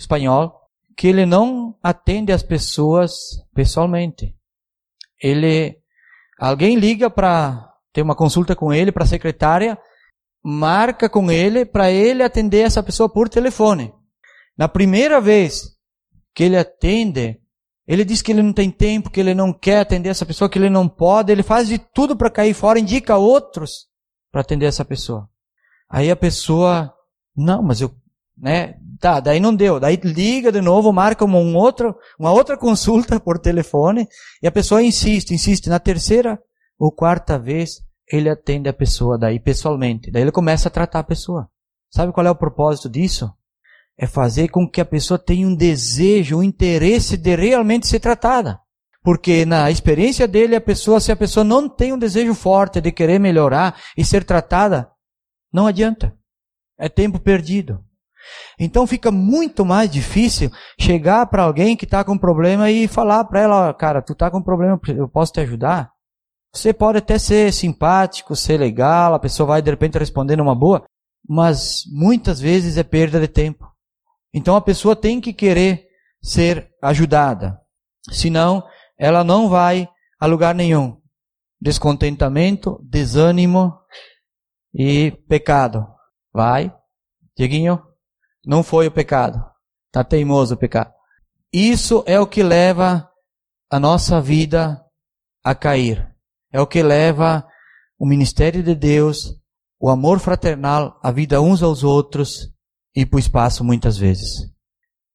espanhol, 0.00 0.58
que 0.96 1.06
ele 1.06 1.26
não 1.26 1.76
atende 1.82 2.32
as 2.32 2.42
pessoas 2.42 3.12
pessoalmente. 3.54 4.34
Ele, 5.22 5.76
alguém 6.40 6.76
liga 6.76 7.10
para 7.10 7.74
ter 7.92 8.00
uma 8.00 8.16
consulta 8.16 8.56
com 8.56 8.72
ele, 8.72 8.90
para 8.90 9.04
a 9.04 9.06
secretária, 9.06 9.78
marca 10.42 11.10
com 11.10 11.30
ele 11.30 11.66
para 11.66 11.90
ele 11.90 12.22
atender 12.22 12.60
essa 12.60 12.82
pessoa 12.82 13.10
por 13.10 13.28
telefone. 13.28 13.92
Na 14.56 14.66
primeira 14.66 15.20
vez 15.20 15.76
que 16.34 16.44
ele 16.44 16.56
atende 16.56 17.38
Ele 17.86 18.04
diz 18.04 18.22
que 18.22 18.32
ele 18.32 18.42
não 18.42 18.54
tem 18.54 18.70
tempo, 18.70 19.10
que 19.10 19.20
ele 19.20 19.34
não 19.34 19.52
quer 19.52 19.80
atender 19.80 20.08
essa 20.08 20.24
pessoa, 20.24 20.48
que 20.48 20.58
ele 20.58 20.70
não 20.70 20.88
pode, 20.88 21.30
ele 21.30 21.42
faz 21.42 21.68
de 21.68 21.78
tudo 21.78 22.16
para 22.16 22.30
cair 22.30 22.54
fora, 22.54 22.78
indica 22.78 23.18
outros 23.18 23.91
para 24.32 24.40
atender 24.40 24.64
essa 24.64 24.84
pessoa. 24.84 25.28
Aí 25.88 26.10
a 26.10 26.16
pessoa, 26.16 26.92
não, 27.36 27.62
mas 27.62 27.82
eu, 27.82 27.94
né, 28.36 28.76
tá, 28.98 29.20
daí 29.20 29.38
não 29.38 29.54
deu, 29.54 29.78
daí 29.78 29.96
liga 30.02 30.50
de 30.50 30.62
novo, 30.62 30.90
marca 30.90 31.22
uma, 31.22 31.38
um 31.38 31.54
outro, 31.54 31.94
uma 32.18 32.32
outra 32.32 32.56
consulta 32.56 33.20
por 33.20 33.38
telefone, 33.38 34.08
e 34.42 34.46
a 34.46 34.50
pessoa 34.50 34.82
insiste, 34.82 35.34
insiste, 35.34 35.68
na 35.68 35.78
terceira 35.78 36.40
ou 36.78 36.90
quarta 36.90 37.38
vez, 37.38 37.82
ele 38.10 38.30
atende 38.30 38.70
a 38.70 38.72
pessoa 38.72 39.18
daí 39.18 39.38
pessoalmente, 39.38 40.10
daí 40.10 40.22
ele 40.22 40.32
começa 40.32 40.68
a 40.68 40.72
tratar 40.72 41.00
a 41.00 41.04
pessoa. 41.04 41.48
Sabe 41.90 42.10
qual 42.10 42.26
é 42.26 42.30
o 42.30 42.34
propósito 42.34 42.88
disso? 42.88 43.30
É 43.98 44.06
fazer 44.06 44.48
com 44.48 44.66
que 44.66 44.80
a 44.80 44.84
pessoa 44.84 45.18
tenha 45.18 45.46
um 45.46 45.54
desejo, 45.54 46.38
um 46.38 46.42
interesse 46.42 47.18
de 47.18 47.36
realmente 47.36 47.86
ser 47.86 48.00
tratada. 48.00 48.58
Porque 49.02 49.44
na 49.44 49.70
experiência 49.70 50.28
dele, 50.28 50.54
a 50.54 50.60
pessoa, 50.60 51.00
se 51.00 51.10
a 51.10 51.16
pessoa 51.16 51.42
não 51.42 51.68
tem 51.68 51.92
um 51.92 51.98
desejo 51.98 52.34
forte 52.34 52.80
de 52.80 52.92
querer 52.92 53.18
melhorar 53.18 53.80
e 53.96 54.04
ser 54.04 54.24
tratada, 54.24 54.88
não 55.52 55.66
adianta. 55.66 56.16
É 56.78 56.88
tempo 56.88 57.18
perdido. 57.18 57.84
Então 58.58 58.86
fica 58.86 59.10
muito 59.10 59.64
mais 59.64 59.90
difícil 59.90 60.50
chegar 60.80 61.26
para 61.26 61.42
alguém 61.42 61.76
que 61.76 61.84
está 61.84 62.04
com 62.04 62.16
problema 62.16 62.70
e 62.70 62.86
falar 62.86 63.24
para 63.24 63.40
ela, 63.40 63.74
cara, 63.74 64.00
tu 64.00 64.12
está 64.12 64.30
com 64.30 64.42
problema, 64.42 64.80
eu 64.88 65.08
posso 65.08 65.32
te 65.32 65.40
ajudar? 65.40 65.90
Você 66.54 66.72
pode 66.72 66.98
até 66.98 67.18
ser 67.18 67.52
simpático, 67.52 68.36
ser 68.36 68.58
legal, 68.58 69.14
a 69.14 69.18
pessoa 69.18 69.46
vai 69.48 69.62
de 69.62 69.70
repente 69.70 69.98
responder 69.98 70.36
numa 70.36 70.54
boa, 70.54 70.84
mas 71.28 71.82
muitas 71.90 72.40
vezes 72.40 72.76
é 72.76 72.82
perda 72.82 73.18
de 73.18 73.28
tempo. 73.28 73.66
Então 74.32 74.54
a 74.54 74.60
pessoa 74.60 74.94
tem 74.94 75.20
que 75.20 75.32
querer 75.32 75.86
ser 76.22 76.70
ajudada. 76.82 77.58
Senão, 78.10 78.62
ela 79.02 79.24
não 79.24 79.48
vai 79.48 79.88
a 80.20 80.26
lugar 80.26 80.54
nenhum. 80.54 80.96
Descontentamento, 81.60 82.78
desânimo 82.88 83.76
e 84.72 85.10
pecado. 85.28 85.84
Vai, 86.32 86.72
Dieguinho, 87.36 87.82
não 88.46 88.62
foi 88.62 88.86
o 88.86 88.92
pecado. 88.92 89.44
Está 89.88 90.04
teimoso 90.04 90.54
o 90.54 90.56
pecado. 90.56 90.92
Isso 91.52 92.04
é 92.06 92.20
o 92.20 92.28
que 92.28 92.44
leva 92.44 93.10
a 93.68 93.80
nossa 93.80 94.20
vida 94.20 94.80
a 95.42 95.52
cair. 95.52 96.08
É 96.52 96.60
o 96.60 96.66
que 96.66 96.80
leva 96.80 97.44
o 97.98 98.06
ministério 98.06 98.62
de 98.62 98.76
Deus, 98.76 99.34
o 99.80 99.90
amor 99.90 100.20
fraternal, 100.20 101.00
a 101.02 101.10
vida 101.10 101.40
uns 101.40 101.60
aos 101.60 101.82
outros 101.82 102.52
e 102.94 103.04
para 103.04 103.16
o 103.16 103.20
espaço 103.20 103.64
muitas 103.64 103.98
vezes. 103.98 104.48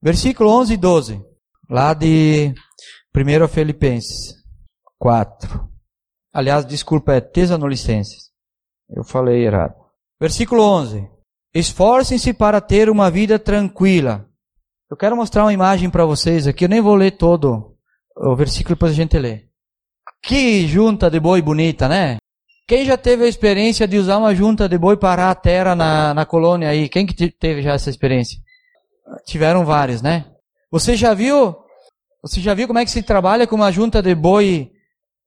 Versículo 0.01 0.49
11 0.49 0.73
e 0.73 0.77
12, 0.77 1.21
lá 1.69 1.93
de 1.93 2.53
1 3.17 3.47
Filipenses 3.47 4.35
4. 4.99 5.67
Aliás, 6.31 6.63
desculpa, 6.63 7.13
é 7.13 7.19
Tesanolicenses. 7.19 8.29
Eu 8.87 9.03
falei 9.03 9.43
errado. 9.43 9.73
Versículo 10.21 10.61
11. 10.61 11.09
Esforcem-se 11.51 12.31
para 12.31 12.61
ter 12.61 12.91
uma 12.91 13.09
vida 13.09 13.39
tranquila. 13.39 14.29
Eu 14.87 14.95
quero 14.95 15.15
mostrar 15.15 15.45
uma 15.45 15.53
imagem 15.53 15.89
para 15.89 16.05
vocês 16.05 16.45
aqui. 16.45 16.65
Eu 16.65 16.69
nem 16.69 16.79
vou 16.79 16.93
ler 16.93 17.17
todo 17.17 17.75
o 18.15 18.35
versículo, 18.35 18.75
depois 18.75 18.91
a 18.91 18.95
gente 18.95 19.17
lê. 19.17 19.45
Que 20.21 20.67
junta 20.67 21.09
de 21.09 21.19
boi 21.19 21.41
bonita, 21.41 21.87
né? 21.87 22.17
Quem 22.67 22.85
já 22.85 22.97
teve 22.97 23.23
a 23.23 23.27
experiência 23.27 23.87
de 23.87 23.97
usar 23.97 24.19
uma 24.19 24.35
junta 24.35 24.69
de 24.69 24.77
boi 24.77 24.95
parar 24.95 25.31
a 25.31 25.35
terra 25.35 25.73
na, 25.73 26.13
na 26.13 26.25
colônia 26.25 26.69
aí? 26.69 26.87
Quem 26.87 27.07
que 27.07 27.31
teve 27.31 27.63
já 27.63 27.73
essa 27.73 27.89
experiência? 27.89 28.37
Tiveram 29.25 29.65
vários, 29.65 30.03
né? 30.03 30.25
Você 30.69 30.95
já 30.95 31.15
viu? 31.15 31.65
Você 32.27 32.41
já 32.41 32.53
viu 32.53 32.67
como 32.67 32.77
é 32.77 32.83
que 32.83 32.91
se 32.91 33.01
trabalha 33.01 33.47
com 33.47 33.55
uma 33.55 33.71
junta 33.71 34.01
de 34.01 34.13
boi 34.13 34.69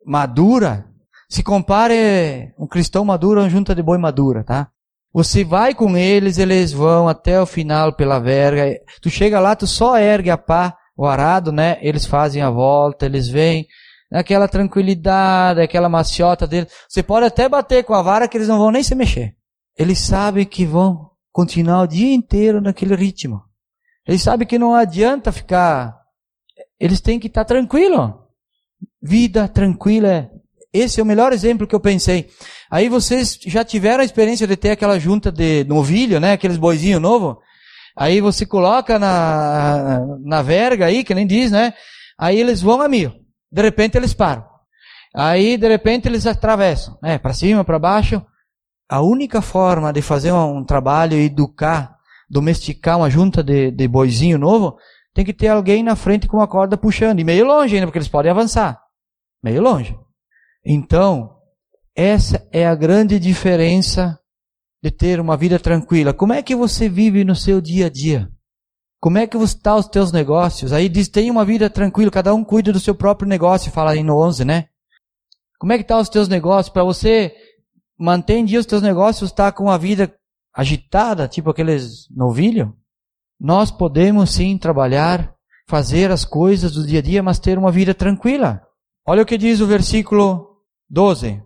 madura? 0.04 0.86
Se 1.30 1.42
compare 1.42 2.52
um 2.58 2.66
cristão 2.66 3.06
maduro 3.06 3.40
a 3.40 3.44
uma 3.44 3.48
junta 3.48 3.74
de 3.74 3.82
boi 3.82 3.96
madura, 3.96 4.44
tá? 4.44 4.68
Você 5.10 5.42
vai 5.42 5.74
com 5.74 5.96
eles, 5.96 6.36
eles 6.36 6.72
vão 6.72 7.08
até 7.08 7.40
o 7.40 7.46
final 7.46 7.94
pela 7.94 8.18
verga. 8.18 8.78
Tu 9.00 9.08
chega 9.08 9.40
lá, 9.40 9.56
tu 9.56 9.66
só 9.66 9.96
ergue 9.98 10.28
a 10.28 10.36
pá, 10.36 10.76
o 10.94 11.06
arado, 11.06 11.50
né? 11.50 11.78
Eles 11.80 12.04
fazem 12.04 12.42
a 12.42 12.50
volta, 12.50 13.06
eles 13.06 13.28
vêm 13.28 13.66
aquela 14.12 14.46
tranquilidade, 14.46 15.62
aquela 15.62 15.88
maciota 15.88 16.46
dele. 16.46 16.66
Você 16.86 17.02
pode 17.02 17.24
até 17.24 17.48
bater 17.48 17.82
com 17.82 17.94
a 17.94 18.02
vara 18.02 18.28
que 18.28 18.36
eles 18.36 18.48
não 18.48 18.58
vão 18.58 18.70
nem 18.70 18.82
se 18.82 18.94
mexer. 18.94 19.34
Eles 19.78 19.98
sabem 20.00 20.44
que 20.44 20.66
vão 20.66 21.10
continuar 21.32 21.82
o 21.82 21.88
dia 21.88 22.12
inteiro 22.14 22.60
naquele 22.60 22.94
ritmo. 22.94 23.40
Eles 24.06 24.20
sabem 24.20 24.46
que 24.46 24.58
não 24.58 24.74
adianta 24.74 25.32
ficar. 25.32 25.99
Eles 26.80 27.00
têm 27.00 27.18
que 27.18 27.26
estar 27.26 27.44
tranquilos. 27.44 28.14
Vida 29.02 29.46
tranquila. 29.46 30.30
Esse 30.72 31.00
é 31.00 31.02
o 31.02 31.06
melhor 31.06 31.32
exemplo 31.32 31.66
que 31.66 31.74
eu 31.74 31.80
pensei. 31.80 32.30
Aí 32.70 32.88
vocês 32.88 33.38
já 33.46 33.64
tiveram 33.64 34.00
a 34.00 34.04
experiência 34.04 34.46
de 34.46 34.56
ter 34.56 34.70
aquela 34.70 34.98
junta 34.98 35.30
de 35.30 35.64
novilho, 35.64 36.18
né? 36.18 36.32
Aqueles 36.32 36.56
boizinhos 36.56 37.02
novos. 37.02 37.36
Aí 37.96 38.20
você 38.20 38.46
coloca 38.46 38.98
na, 38.98 40.00
na 40.24 40.42
verga 40.42 40.86
aí, 40.86 41.04
que 41.04 41.14
nem 41.14 41.26
diz, 41.26 41.50
né? 41.50 41.74
Aí 42.18 42.38
eles 42.40 42.62
vão 42.62 42.80
a 42.80 42.88
mil. 42.88 43.12
De 43.52 43.60
repente 43.60 43.98
eles 43.98 44.14
param. 44.14 44.50
Aí, 45.14 45.56
de 45.56 45.68
repente, 45.68 46.08
eles 46.08 46.26
atravessam, 46.26 46.96
né? 47.02 47.18
Para 47.18 47.32
cima, 47.32 47.64
para 47.64 47.78
baixo. 47.78 48.24
A 48.88 49.00
única 49.00 49.42
forma 49.42 49.92
de 49.92 50.02
fazer 50.02 50.32
um 50.32 50.64
trabalho 50.64 51.16
educar, 51.16 51.96
domesticar 52.28 52.98
uma 52.98 53.10
junta 53.10 53.42
de, 53.42 53.70
de 53.70 53.88
boizinho 53.88 54.38
novo, 54.38 54.76
tem 55.14 55.24
que 55.24 55.32
ter 55.32 55.48
alguém 55.48 55.82
na 55.82 55.96
frente 55.96 56.28
com 56.28 56.36
uma 56.36 56.48
corda 56.48 56.76
puxando. 56.76 57.20
E 57.20 57.24
meio 57.24 57.46
longe 57.46 57.74
ainda, 57.74 57.86
porque 57.86 57.98
eles 57.98 58.08
podem 58.08 58.30
avançar. 58.30 58.80
Meio 59.42 59.62
longe. 59.62 59.98
Então, 60.64 61.36
essa 61.96 62.46
é 62.52 62.66
a 62.66 62.74
grande 62.74 63.18
diferença 63.18 64.18
de 64.82 64.90
ter 64.90 65.20
uma 65.20 65.36
vida 65.36 65.58
tranquila. 65.58 66.14
Como 66.14 66.32
é 66.32 66.42
que 66.42 66.54
você 66.54 66.88
vive 66.88 67.24
no 67.24 67.34
seu 67.34 67.60
dia 67.60 67.86
a 67.86 67.90
dia? 67.90 68.30
Como 69.00 69.18
é 69.18 69.26
que 69.26 69.36
estão 69.36 69.78
os 69.78 69.88
teus 69.88 70.12
negócios? 70.12 70.72
Aí 70.72 70.88
diz, 70.88 71.08
tem 71.08 71.30
uma 71.30 71.44
vida 71.44 71.70
tranquila, 71.70 72.10
cada 72.10 72.34
um 72.34 72.44
cuida 72.44 72.72
do 72.72 72.80
seu 72.80 72.94
próprio 72.94 73.28
negócio, 73.28 73.72
fala 73.72 73.92
aí 73.92 74.02
no 74.02 74.16
11, 74.18 74.44
né? 74.44 74.68
Como 75.58 75.72
é 75.72 75.76
que 75.76 75.82
estão 75.82 75.98
tá 75.98 76.02
os 76.02 76.08
teus 76.08 76.28
negócios? 76.28 76.72
Para 76.72 76.84
você 76.84 77.34
manter 77.98 78.36
em 78.36 78.44
dia 78.44 78.60
os 78.60 78.66
teus 78.66 78.82
negócios, 78.82 79.30
estar 79.30 79.52
tá 79.52 79.56
com 79.56 79.70
a 79.70 79.76
vida 79.76 80.14
agitada, 80.54 81.28
tipo 81.28 81.50
aqueles 81.50 82.08
novilho? 82.10 82.74
Nós 83.40 83.70
podemos 83.70 84.30
sim 84.32 84.58
trabalhar, 84.58 85.34
fazer 85.66 86.10
as 86.10 86.24
coisas 86.24 86.72
do 86.72 86.86
dia 86.86 86.98
a 86.98 87.02
dia, 87.02 87.22
mas 87.22 87.38
ter 87.38 87.56
uma 87.56 87.72
vida 87.72 87.94
tranquila. 87.94 88.60
Olha 89.06 89.22
o 89.22 89.26
que 89.26 89.38
diz 89.38 89.60
o 89.60 89.66
versículo 89.66 90.58
12. 90.90 91.42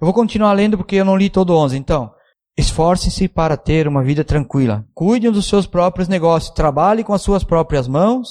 Eu 0.00 0.04
vou 0.04 0.12
continuar 0.12 0.52
lendo 0.52 0.76
porque 0.76 0.96
eu 0.96 1.04
não 1.04 1.16
li 1.16 1.30
todo 1.30 1.56
11, 1.56 1.78
então. 1.78 2.12
Esforcem-se 2.58 3.26
para 3.28 3.56
ter 3.56 3.88
uma 3.88 4.02
vida 4.02 4.22
tranquila. 4.22 4.84
Cuidem 4.92 5.30
dos 5.30 5.46
seus 5.46 5.66
próprios 5.66 6.08
negócios. 6.08 6.52
Trabalhem 6.54 7.04
com 7.04 7.14
as 7.14 7.22
suas 7.22 7.42
próprias 7.42 7.88
mãos, 7.88 8.28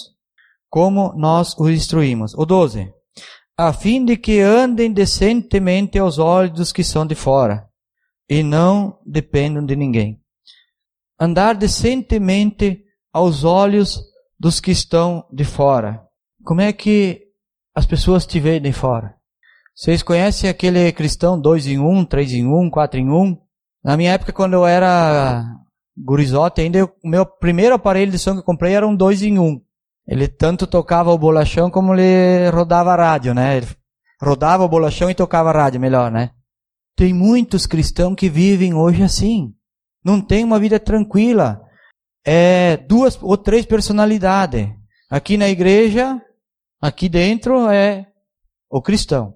como 0.70 1.14
nós 1.16 1.56
os 1.58 1.70
instruímos. 1.70 2.34
O 2.36 2.46
12. 2.46 2.94
A 3.58 3.74
fim 3.74 4.06
de 4.06 4.18
que 4.18 4.40
andem 4.40 4.92
decentemente 4.92 5.98
aos 5.98 6.20
olhos 6.20 6.54
dos 6.54 6.72
que 6.72 6.84
são 6.84 7.08
de 7.08 7.16
fora, 7.16 7.68
e 8.30 8.44
não 8.44 9.00
dependam 9.04 9.66
de 9.66 9.76
ninguém. 9.76 10.22
Andar 11.20 11.56
decentemente 11.56 12.84
aos 13.12 13.44
olhos 13.44 14.00
dos 14.40 14.60
que 14.60 14.72
estão 14.72 15.26
de 15.32 15.44
fora. 15.44 16.02
Como 16.44 16.62
é 16.62 16.72
que 16.72 17.22
as 17.76 17.86
pessoas 17.86 18.26
te 18.26 18.40
veem 18.40 18.62
de 18.62 18.72
fora? 18.72 19.16
Vocês 19.76 20.02
conhecem 20.02 20.50
aquele 20.50 20.92
cristão 20.92 21.40
dois 21.40 21.68
em 21.68 21.80
um, 21.80 22.06
três 22.06 22.32
em 22.34 22.46
um, 22.48 22.70
quatro 22.70 23.00
em 23.00 23.10
um? 23.10 23.38
Na 23.84 23.96
minha 23.96 24.14
época, 24.14 24.34
quando 24.34 24.54
eu 24.54 24.66
era 24.66 25.44
gurizote, 25.98 26.62
ainda 26.62 26.86
o 26.86 27.08
meu 27.08 27.26
primeiro 27.26 27.76
aparelho 27.76 28.12
de 28.12 28.20
som 28.20 28.34
que 28.34 28.40
eu 28.40 28.44
comprei 28.44 28.74
era 28.74 28.88
um 28.88 28.96
dois 28.96 29.22
em 29.24 29.40
um. 29.40 29.62
Ele 30.08 30.28
tanto 30.28 30.66
tocava 30.66 31.12
o 31.12 31.18
bolachão 31.18 31.70
como 31.70 31.94
ele 31.94 32.50
rodava 32.50 32.94
a 32.94 32.96
rádio, 32.96 33.34
né? 33.34 33.58
Ele 33.58 33.68
rodava 34.22 34.64
o 34.64 34.70
bolachão 34.70 35.10
e 35.10 35.16
tocava 35.16 35.50
a 35.50 35.54
rádio, 35.54 35.82
melhor, 35.82 36.12
né? 36.12 36.32
Tem 36.96 37.14
muitos 37.14 37.66
cristãos 37.66 38.16
que 38.16 38.30
vivem 38.30 38.74
hoje 38.74 39.04
assim. 39.04 39.54
Não 40.08 40.22
tem 40.22 40.42
uma 40.42 40.58
vida 40.58 40.80
tranquila. 40.80 41.62
É 42.26 42.78
duas 42.78 43.22
ou 43.22 43.38
três 43.38 43.66
personalidades. 43.66 44.70
Aqui 45.10 45.36
na 45.36 45.50
igreja, 45.50 46.22
aqui 46.80 47.10
dentro 47.10 47.70
é 47.70 48.08
o 48.70 48.82
cristão. 48.82 49.34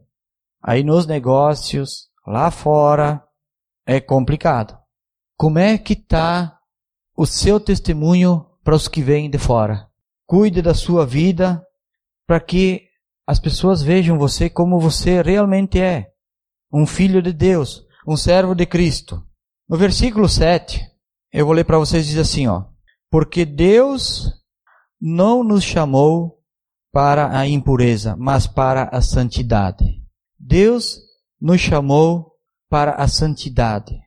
Aí 0.63 0.81
nos 0.81 1.05
negócios, 1.05 2.07
lá 2.25 2.49
fora, 2.49 3.21
é 3.85 3.99
complicado. 3.99 4.79
Como 5.35 5.59
é 5.59 5.77
que 5.77 5.91
está 5.91 6.57
o 7.17 7.25
seu 7.25 7.59
testemunho 7.59 8.45
para 8.63 8.75
os 8.75 8.87
que 8.87 9.01
vêm 9.01 9.29
de 9.29 9.37
fora? 9.37 9.89
Cuide 10.25 10.61
da 10.61 10.73
sua 10.73 11.05
vida 11.05 11.61
para 12.25 12.39
que 12.39 12.83
as 13.27 13.41
pessoas 13.41 13.81
vejam 13.81 14.17
você 14.17 14.49
como 14.49 14.79
você 14.79 15.21
realmente 15.21 15.81
é. 15.81 16.07
Um 16.71 16.85
filho 16.85 17.21
de 17.21 17.33
Deus, 17.33 17.85
um 18.07 18.15
servo 18.15 18.55
de 18.55 18.65
Cristo. 18.65 19.21
No 19.71 19.77
versículo 19.77 20.27
7, 20.27 20.85
eu 21.31 21.45
vou 21.45 21.55
ler 21.55 21.63
para 21.63 21.77
vocês, 21.77 22.05
diz 22.05 22.17
assim, 22.17 22.45
ó. 22.45 22.65
Porque 23.09 23.45
Deus 23.45 24.29
não 24.99 25.45
nos 25.45 25.63
chamou 25.63 26.43
para 26.91 27.39
a 27.39 27.47
impureza, 27.47 28.13
mas 28.17 28.45
para 28.45 28.89
a 28.91 29.01
santidade. 29.01 29.85
Deus 30.37 30.99
nos 31.39 31.61
chamou 31.61 32.33
para 32.69 32.95
a 32.95 33.07
santidade. 33.07 33.97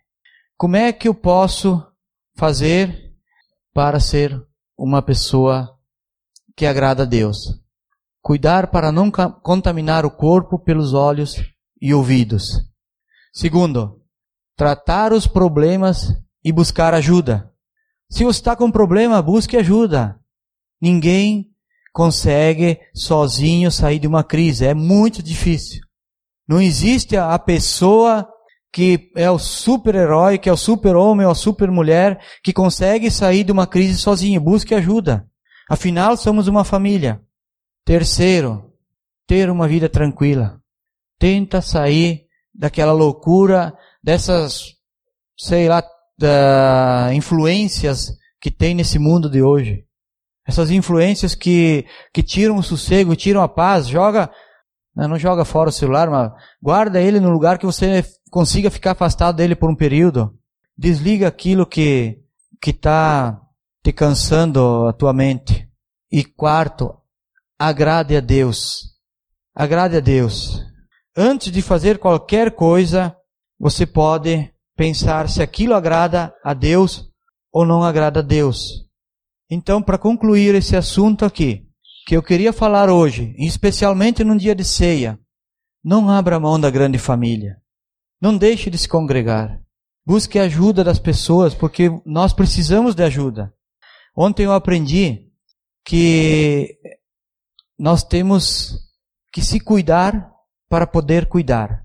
Como 0.55 0.77
é 0.77 0.93
que 0.93 1.09
eu 1.09 1.15
posso 1.15 1.83
fazer 2.37 3.15
para 3.73 3.99
ser 3.99 4.39
uma 4.77 5.01
pessoa 5.01 5.79
que 6.55 6.67
agrada 6.67 7.05
a 7.05 7.07
Deus? 7.07 7.39
Cuidar 8.21 8.71
para 8.71 8.93
não 8.93 9.11
contaminar 9.11 10.05
o 10.05 10.11
corpo 10.11 10.59
pelos 10.59 10.93
olhos 10.93 11.37
e 11.81 11.95
ouvidos. 11.95 12.61
Segundo, 13.33 14.04
tratar 14.57 15.13
os 15.13 15.27
problemas 15.27 16.13
e 16.45 16.53
buscar 16.53 16.95
ajuda. 16.95 17.51
Se 18.11 18.25
você 18.25 18.39
está 18.39 18.55
com 18.55 18.71
problema, 18.71 19.21
busque 19.23 19.57
ajuda. 19.57 20.19
Ninguém 20.81 21.51
consegue 21.93 22.79
sozinho 22.95 23.71
sair 23.71 23.99
de 23.99 24.07
uma 24.07 24.23
crise. 24.23 24.67
É 24.67 24.75
muito 24.75 25.23
difícil. 25.23 25.81
Não 26.47 26.61
existe 26.61 27.17
a 27.17 27.39
pessoa 27.39 28.29
que 28.73 29.11
é 29.17 29.31
o 29.31 29.39
super-herói, 29.39 30.37
que 30.37 30.49
é 30.49 30.53
o 30.53 30.57
super-homem 30.57 31.25
ou 31.25 31.33
a 31.33 31.37
super-mulher, 31.37 32.21
que 32.43 32.53
consegue 32.53 33.09
sair 33.11 33.45
de 33.45 33.53
uma 33.53 33.69
crise 33.69 33.97
sozinho. 33.97 34.41
Busque 34.41 34.75
ajuda. 34.75 35.27
Afinal, 35.71 36.17
somos 36.17 36.49
uma 36.49 36.65
família. 36.65 37.23
Terceiro, 37.85 38.73
ter 39.27 39.49
uma 39.49 39.69
vida 39.69 39.89
tranquila. 39.89 40.61
Tenta 41.19 41.63
sair 41.63 42.27
daquela 42.53 42.93
loucura, 42.93 43.73
dessas, 44.05 44.75
sei 45.35 45.67
lá, 45.67 45.83
da, 46.19 47.09
influências 47.15 48.13
que 48.39 48.51
tem 48.51 48.75
nesse 48.75 48.99
mundo 48.99 49.31
de 49.31 49.41
hoje. 49.41 49.87
Essas 50.47 50.71
influências 50.71 51.35
que, 51.35 51.87
que 52.13 52.23
tiram 52.23 52.57
o 52.57 52.63
sossego, 52.63 53.17
tiram 53.17 53.41
a 53.41 53.49
paz, 53.49 53.89
joga, 53.89 54.31
não 54.95 55.19
joga 55.19 55.43
fora 55.47 55.71
o 55.71 55.73
celular, 55.73 56.11
mas 56.11 56.31
guarda 56.63 57.01
ele 57.01 57.19
no 57.19 57.31
lugar 57.31 57.59
que 57.59 57.65
você 57.65 58.05
consiga 58.31 58.71
ficar 58.71 58.91
afastado 58.91 59.37
dele 59.37 59.57
por 59.57 59.71
um 59.71 59.77
período. 59.77 60.39
Desliga 60.77 61.27
aquilo 61.27 61.67
que 61.67 62.21
que 62.61 62.71
está 62.71 63.41
te 63.83 63.93
cansando 63.93 64.87
a 64.87 64.93
tua 64.95 65.13
mente. 65.13 65.69
E 66.11 66.25
quarto, 66.25 66.95
agrade 67.59 68.17
a 68.17 68.21
Deus. 68.21 68.95
Agrade 69.55 69.97
a 69.97 70.01
Deus. 70.01 70.63
Antes 71.15 71.53
de 71.53 71.61
fazer 71.61 71.99
qualquer 71.99 72.53
coisa, 72.53 73.15
você 73.65 73.87
pode 73.87 74.53
pensar 74.77 75.27
se 75.27 75.41
aquilo 75.41 75.73
agrada 75.73 76.35
a 76.45 76.53
Deus 76.53 77.11
ou 77.51 77.65
não 77.65 77.83
agrada 77.83 78.21
a 78.21 78.23
Deus. 78.23 78.87
Então, 79.51 79.83
para 79.83 79.97
concluir 79.97 80.55
esse 80.55 80.77
assunto 80.77 81.25
aqui, 81.25 81.67
que 82.07 82.15
eu 82.15 82.23
queria 82.23 82.53
falar 82.53 82.91
hoje, 82.91 83.35
especialmente 83.39 84.23
num 84.23 84.37
dia 84.37 84.55
de 84.55 84.62
ceia, 84.62 85.19
não 85.83 86.11
abra 86.11 86.39
mão 86.39 86.61
da 86.61 86.69
grande 86.69 86.99
família. 86.99 87.57
Não 88.21 88.37
deixe 88.37 88.69
de 88.69 88.77
se 88.77 88.87
congregar. 88.87 89.59
Busque 90.05 90.39
a 90.39 90.43
ajuda 90.43 90.85
das 90.85 90.99
pessoas, 90.99 91.55
porque 91.55 91.89
nós 92.05 92.35
precisamos 92.35 92.95
de 92.95 93.03
ajuda. 93.03 93.51
Ontem 94.15 94.43
eu 94.43 94.53
aprendi 94.53 95.33
que 95.87 96.77
nós 97.79 98.05
temos 98.05 98.77
que 99.33 99.41
se 99.41 99.59
cuidar 99.59 100.31
para 100.69 100.87
poder 100.87 101.31
cuidar. 101.31 101.83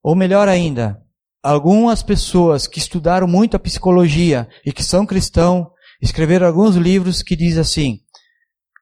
Ou 0.00 0.14
melhor 0.14 0.48
ainda, 0.48 1.04
algumas 1.42 2.02
pessoas 2.02 2.66
que 2.66 2.78
estudaram 2.78 3.26
muito 3.26 3.56
a 3.56 3.60
psicologia 3.60 4.48
e 4.64 4.72
que 4.72 4.82
são 4.82 5.06
cristãos 5.06 5.66
escreveram 6.00 6.46
alguns 6.46 6.76
livros 6.76 7.22
que 7.22 7.36
diz 7.36 7.56
assim: 7.56 8.00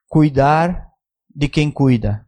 cuidar 0.09 0.87
de 1.35 1.49
quem 1.49 1.71
cuida. 1.71 2.27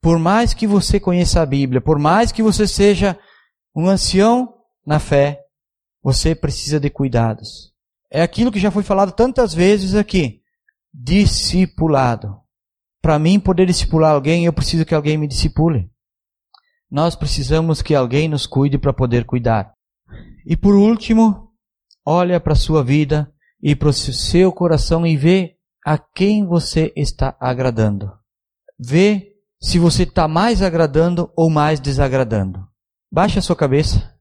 Por 0.00 0.18
mais 0.18 0.52
que 0.52 0.66
você 0.66 0.98
conheça 0.98 1.40
a 1.40 1.46
Bíblia, 1.46 1.80
por 1.80 1.98
mais 1.98 2.32
que 2.32 2.42
você 2.42 2.66
seja 2.66 3.18
um 3.74 3.88
ancião 3.88 4.52
na 4.84 4.98
fé, 4.98 5.40
você 6.02 6.34
precisa 6.34 6.80
de 6.80 6.90
cuidados. 6.90 7.72
É 8.10 8.20
aquilo 8.20 8.50
que 8.50 8.58
já 8.58 8.70
foi 8.70 8.82
falado 8.82 9.12
tantas 9.12 9.54
vezes 9.54 9.94
aqui. 9.94 10.40
Discipulado. 10.92 12.36
Para 13.00 13.18
mim 13.18 13.40
poder 13.40 13.66
discipular 13.66 14.12
alguém, 14.12 14.44
eu 14.44 14.52
preciso 14.52 14.84
que 14.84 14.94
alguém 14.94 15.16
me 15.16 15.28
discipule. 15.28 15.91
Nós 16.92 17.16
precisamos 17.16 17.80
que 17.80 17.94
alguém 17.94 18.28
nos 18.28 18.46
cuide 18.46 18.76
para 18.76 18.92
poder 18.92 19.24
cuidar. 19.24 19.72
E 20.44 20.54
por 20.54 20.74
último, 20.74 21.48
olha 22.04 22.38
para 22.38 22.52
a 22.52 22.56
sua 22.56 22.84
vida 22.84 23.32
e 23.62 23.74
para 23.74 23.88
o 23.88 23.92
seu 23.94 24.52
coração 24.52 25.06
e 25.06 25.16
vê 25.16 25.56
a 25.86 25.96
quem 25.96 26.44
você 26.44 26.92
está 26.94 27.34
agradando. 27.40 28.12
Vê 28.78 29.32
se 29.58 29.78
você 29.78 30.02
está 30.02 30.28
mais 30.28 30.60
agradando 30.60 31.32
ou 31.34 31.48
mais 31.48 31.80
desagradando. 31.80 32.68
Baixe 33.10 33.38
a 33.38 33.42
sua 33.42 33.56
cabeça. 33.56 34.14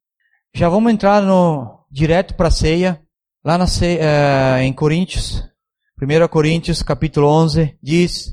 Já 0.55 0.69
vamos 0.69 0.93
entrar 0.93 1.21
no 1.21 1.85
direto 1.91 2.35
para 2.35 2.47
a 2.47 2.51
ceia. 2.51 3.03
Lá 3.43 3.57
na 3.57 3.67
ceia, 3.67 3.99
uh, 3.99 4.61
em 4.61 4.71
Coríntios, 4.71 5.43
1 6.01 6.27
Coríntios 6.29 6.81
capítulo 6.81 7.27
11, 7.27 7.77
diz, 7.83 8.29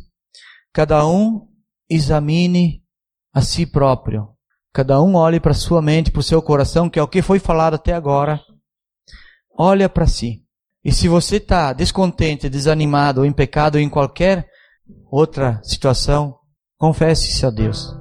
cada 0.72 1.04
um 1.08 1.48
examine 1.90 2.84
a 3.38 3.40
si 3.40 3.64
próprio. 3.64 4.28
Cada 4.72 5.00
um 5.00 5.14
olhe 5.14 5.38
para 5.38 5.54
sua 5.54 5.80
mente, 5.80 6.10
para 6.10 6.18
o 6.18 6.24
seu 6.24 6.42
coração, 6.42 6.90
que 6.90 6.98
é 6.98 7.02
o 7.02 7.06
que 7.06 7.22
foi 7.22 7.38
falado 7.38 7.74
até 7.74 7.92
agora. 7.92 8.40
Olha 9.56 9.88
para 9.88 10.08
si. 10.08 10.42
E 10.84 10.92
se 10.92 11.08
você 11.08 11.36
está 11.36 11.72
descontente, 11.72 12.48
desanimado 12.48 13.20
ou 13.20 13.26
em 13.26 13.32
pecado 13.32 13.76
ou 13.76 13.80
em 13.80 13.88
qualquer 13.88 14.46
outra 15.10 15.60
situação, 15.62 16.36
confesse-se 16.76 17.46
a 17.46 17.50
Deus. 17.50 17.96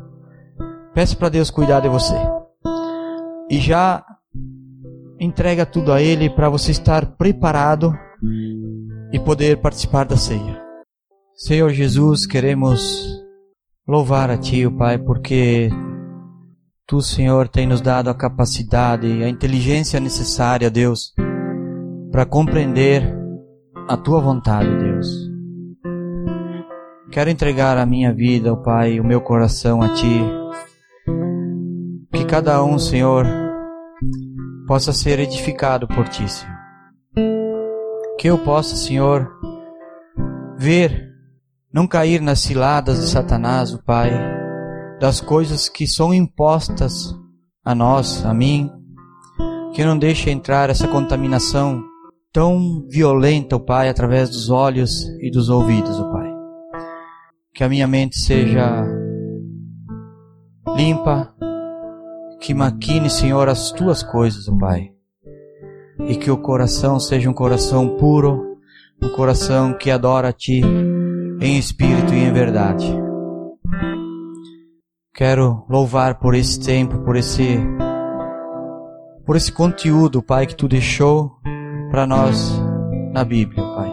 Peça 0.95 1.15
para 1.15 1.29
Deus 1.29 1.51
cuidar 1.51 1.81
de 1.81 1.89
você 1.89 2.15
e 3.49 3.59
já 3.59 4.03
entrega 5.19 5.67
tudo 5.67 5.93
a 5.93 6.01
Ele 6.01 6.31
para 6.31 6.49
você 6.49 6.71
estar 6.71 7.15
preparado 7.15 7.93
e 9.11 9.19
poder 9.19 9.61
participar 9.61 10.05
da 10.05 10.17
ceia. 10.17 10.59
Senhor 11.35 11.69
Jesus, 11.69 12.25
queremos 12.25 13.26
louvar 13.87 14.29
a 14.29 14.37
Ti, 14.37 14.65
o 14.65 14.71
Pai, 14.71 14.97
porque 14.97 15.69
Tu, 16.87 17.01
Senhor, 17.01 17.47
tem 17.47 17.65
nos 17.65 17.81
dado 17.81 18.09
a 18.09 18.15
capacidade 18.15 19.07
e 19.07 19.23
a 19.23 19.29
inteligência 19.29 19.99
necessária, 19.99 20.69
Deus, 20.69 21.13
para 22.11 22.25
compreender 22.25 23.03
a 23.87 23.95
Tua 23.95 24.19
vontade, 24.19 24.69
Deus. 24.77 25.07
Quero 27.11 27.29
entregar 27.29 27.77
a 27.77 27.85
minha 27.85 28.13
vida, 28.13 28.51
o 28.51 28.61
Pai, 28.61 28.99
o 28.99 29.03
meu 29.03 29.21
coração 29.21 29.81
a 29.81 29.93
Ti 29.93 30.21
que 32.17 32.25
cada 32.25 32.63
um, 32.63 32.79
Senhor, 32.79 33.25
possa 34.65 34.91
ser 34.91 35.19
edificado 35.19 35.87
por 35.87 36.07
Ti, 36.07 36.27
Senhor. 36.27 36.57
Que 38.17 38.27
eu 38.27 38.39
possa, 38.39 38.75
Senhor, 38.75 39.31
ver, 40.57 41.06
não 41.73 41.85
cair 41.85 42.21
nas 42.21 42.39
ciladas 42.39 42.99
de 42.99 43.07
Satanás, 43.07 43.73
o 43.73 43.83
Pai, 43.83 44.11
das 44.99 45.19
coisas 45.19 45.67
que 45.67 45.85
são 45.85 46.13
impostas 46.13 47.13
a 47.63 47.75
nós, 47.75 48.25
a 48.25 48.33
mim, 48.33 48.71
que 49.73 49.83
não 49.83 49.97
deixe 49.97 50.29
entrar 50.29 50.69
essa 50.69 50.87
contaminação 50.87 51.83
tão 52.31 52.85
violenta, 52.89 53.55
o 53.55 53.59
Pai, 53.59 53.89
através 53.89 54.29
dos 54.29 54.49
olhos 54.49 55.03
e 55.21 55.29
dos 55.29 55.49
ouvidos, 55.49 55.99
o 55.99 56.11
Pai. 56.11 56.33
Que 57.53 57.63
a 57.63 57.69
minha 57.69 57.87
mente 57.87 58.17
seja 58.17 58.85
limpa, 60.75 61.33
que 62.39 62.53
maquine, 62.53 63.09
Senhor, 63.09 63.49
as 63.49 63.71
tuas 63.71 64.01
coisas, 64.01 64.47
ó 64.47 64.57
Pai. 64.57 64.91
E 66.07 66.15
que 66.15 66.31
o 66.31 66.37
coração 66.37 66.99
seja 66.99 67.29
um 67.29 67.33
coração 67.33 67.97
puro, 67.97 68.57
um 69.01 69.09
coração 69.09 69.73
que 69.73 69.91
adora 69.91 70.29
a 70.29 70.33
Ti 70.33 70.61
em 71.39 71.57
espírito 71.57 72.13
e 72.13 72.23
em 72.23 72.31
verdade. 72.31 72.87
Quero 75.13 75.65
louvar 75.69 76.19
por 76.19 76.35
esse 76.35 76.59
tempo, 76.59 76.99
por 76.99 77.15
esse 77.15 77.59
por 79.25 79.35
esse 79.35 79.51
conteúdo, 79.51 80.23
Pai, 80.23 80.45
que 80.47 80.55
tu 80.55 80.67
deixou 80.69 81.33
para 81.91 82.07
nós 82.07 82.61
na 83.11 83.25
Bíblia, 83.25 83.61
Pai. 83.61 83.91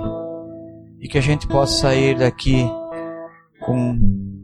E 1.01 1.09
que 1.09 1.19
a 1.19 1.21
gente 1.21 1.49
possa 1.49 1.81
sair 1.81 2.17
daqui 2.17 2.65
com 3.65 3.99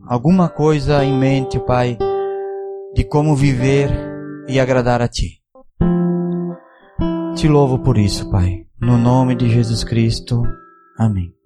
alguma 0.09 0.49
coisa 0.49 1.05
em 1.05 1.17
mente, 1.17 1.61
Pai, 1.61 1.97
de 2.95 3.05
como 3.05 3.37
viver 3.37 3.89
e 4.49 4.59
agradar 4.59 5.01
a 5.01 5.07
Ti. 5.07 5.41
Te 7.37 7.47
louvo 7.47 7.79
por 7.79 7.97
isso, 7.97 8.29
Pai. 8.31 8.67
No 8.81 8.99
nome 8.99 9.37
de 9.37 9.49
Jesus 9.49 9.85
Cristo. 9.85 10.43
Amém. 10.99 11.40